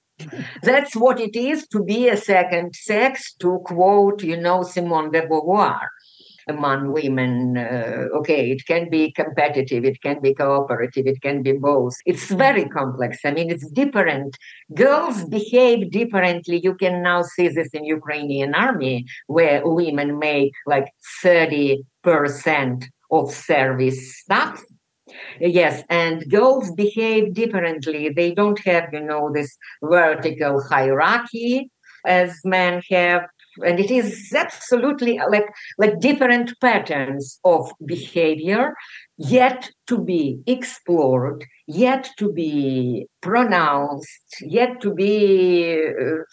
That's 0.64 0.96
what 0.96 1.20
it 1.20 1.36
is 1.36 1.68
to 1.68 1.84
be 1.84 2.10
a 2.10 2.18
second 2.18 2.76
sex, 2.76 3.36
to 3.36 3.60
quote, 3.66 4.24
you 4.24 4.38
know, 4.38 4.64
Simone 4.64 5.12
de 5.12 5.22
Beauvoir 5.28 5.80
among 6.48 6.92
women. 6.92 7.58
Uh, 7.58 8.08
okay, 8.18 8.52
it 8.52 8.66
can 8.66 8.90
be 8.90 9.12
competitive, 9.12 9.86
it 9.86 10.02
can 10.02 10.22
be 10.22 10.34
cooperative, 10.34 11.08
it 11.08 11.22
can 11.22 11.44
be 11.44 11.54
both. 11.54 11.96
It's 12.06 12.30
very 12.32 12.66
complex. 12.66 13.20
I 13.26 13.32
mean, 13.32 13.50
it's 13.50 13.70
different. 13.72 14.38
Girls 14.74 15.26
behave 15.26 15.92
differently. 15.92 16.62
You 16.64 16.76
can 16.76 17.02
now 17.02 17.24
see 17.24 17.48
this 17.50 17.70
in 17.74 17.86
Ukrainian 17.86 18.54
army, 18.54 19.06
where 19.28 19.62
women 19.64 20.20
make 20.20 20.54
like 20.66 20.88
30% 21.24 22.86
of 23.12 23.32
service 23.32 24.18
staff 24.20 24.62
yes 25.40 25.84
and 25.90 26.30
girls 26.30 26.70
behave 26.72 27.34
differently 27.34 28.10
they 28.10 28.34
don't 28.34 28.60
have 28.66 28.90
you 28.92 29.00
know 29.00 29.32
this 29.34 29.58
vertical 29.82 30.62
hierarchy 30.62 31.72
as 32.06 32.38
men 32.44 32.82
have 32.90 33.22
and 33.66 33.80
it 33.80 33.92
is 33.92 34.34
absolutely 34.36 35.20
like 35.30 35.48
like 35.78 36.00
different 36.00 36.54
patterns 36.62 37.40
of 37.44 37.72
behavior 37.86 38.74
yet 39.18 39.70
to 39.88 39.98
be 39.98 40.40
explored 40.48 41.46
yet 41.68 42.10
to 42.18 42.32
be 42.32 43.08
pronounced 43.22 44.36
yet 44.42 44.80
to 44.82 44.94
be 44.94 45.84
uh, 45.88 46.24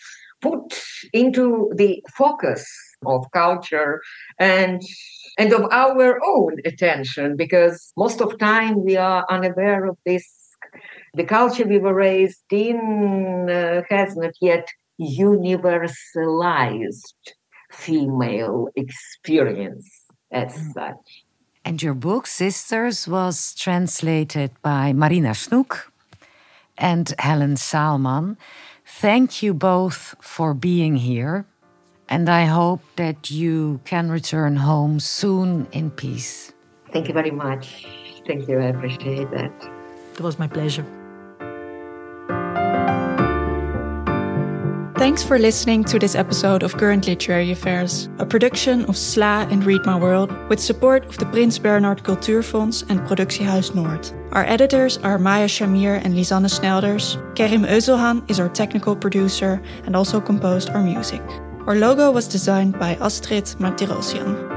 put 0.41 0.75
into 1.13 1.73
the 1.75 2.03
focus 2.17 2.67
of 3.07 3.25
culture 3.33 4.01
and 4.39 4.83
and 5.39 5.53
of 5.53 5.65
our 5.73 6.21
own 6.25 6.59
attention 6.65 7.37
because 7.37 7.93
most 7.97 8.21
of 8.21 8.39
time 8.39 8.85
we 8.85 8.97
are 8.97 9.27
unaware 9.31 9.85
of 9.87 9.97
this. 10.07 10.27
The 11.15 11.25
culture 11.25 11.67
we 11.67 11.79
were 11.79 11.95
raised 11.95 12.51
in 12.51 13.49
uh, 13.49 13.83
has 13.91 14.17
not 14.17 14.35
yet 14.41 14.67
universalized 15.01 17.15
female 17.71 18.69
experience 18.77 19.89
as 20.33 20.53
mm. 20.53 20.73
such. 20.73 21.25
And 21.65 21.83
your 21.83 21.95
book, 21.95 22.27
Sisters, 22.27 23.09
was 23.09 23.55
translated 23.55 24.51
by 24.63 24.93
Marina 24.93 25.31
Snoek 25.31 25.91
and 26.77 27.15
Helen 27.19 27.55
Saalman. 27.55 28.37
Thank 28.85 29.43
you 29.43 29.55
both 29.55 30.15
for 30.21 30.53
being 30.53 30.97
here. 30.97 31.47
And 32.09 32.29
I 32.29 32.45
hope 32.45 32.83
that 32.97 33.31
you 33.31 33.81
can 33.87 34.11
return 34.11 34.57
home 34.57 35.01
soon 35.01 35.67
in 35.73 35.91
peace. 35.91 36.53
Thank 36.93 37.09
you 37.09 37.15
very 37.15 37.31
much. 37.31 37.87
Thank 38.27 38.47
you. 38.47 38.61
I 38.61 38.67
appreciate 38.67 39.31
that. 39.31 39.53
It 40.15 40.21
was 40.21 40.39
my 40.39 40.47
pleasure. 40.47 40.85
Thanks 45.05 45.23
for 45.23 45.39
listening 45.39 45.85
to 45.85 45.99
this 45.99 46.15
episode 46.15 46.63
of 46.63 46.79
Current 46.79 47.07
Literary 47.07 47.53
Affairs, 47.53 48.09
a 48.19 48.25
production 48.25 48.87
of 48.87 48.95
SLA 48.95 49.53
and 49.53 49.63
Read 49.63 49.85
My 49.85 49.99
World, 49.99 50.33
with 50.49 50.59
support 50.59 51.05
of 51.05 51.19
the 51.19 51.27
Prins 51.27 51.59
Bernhard 51.59 52.03
Cultuurfonds 52.03 52.89
and 52.89 53.01
Productiehuis 53.01 53.73
Noord. 53.73 54.11
Our 54.33 54.47
editors 54.47 54.97
are 54.97 55.19
Maya 55.19 55.47
Shamir 55.47 56.01
and 56.03 56.15
Lisanne 56.15 56.49
Snelders. 56.49 57.19
Kerim 57.37 57.67
Euzelhan 57.67 58.25
is 58.31 58.41
our 58.41 58.49
technical 58.49 58.97
producer 58.97 59.61
and 59.85 59.95
also 59.95 60.23
composed 60.23 60.71
our 60.71 60.83
music. 60.83 61.21
Our 61.67 61.77
logo 61.77 62.11
was 62.11 62.27
designed 62.27 62.79
by 62.79 62.95
Astrid 62.95 63.45
Martirosyan. 63.61 64.54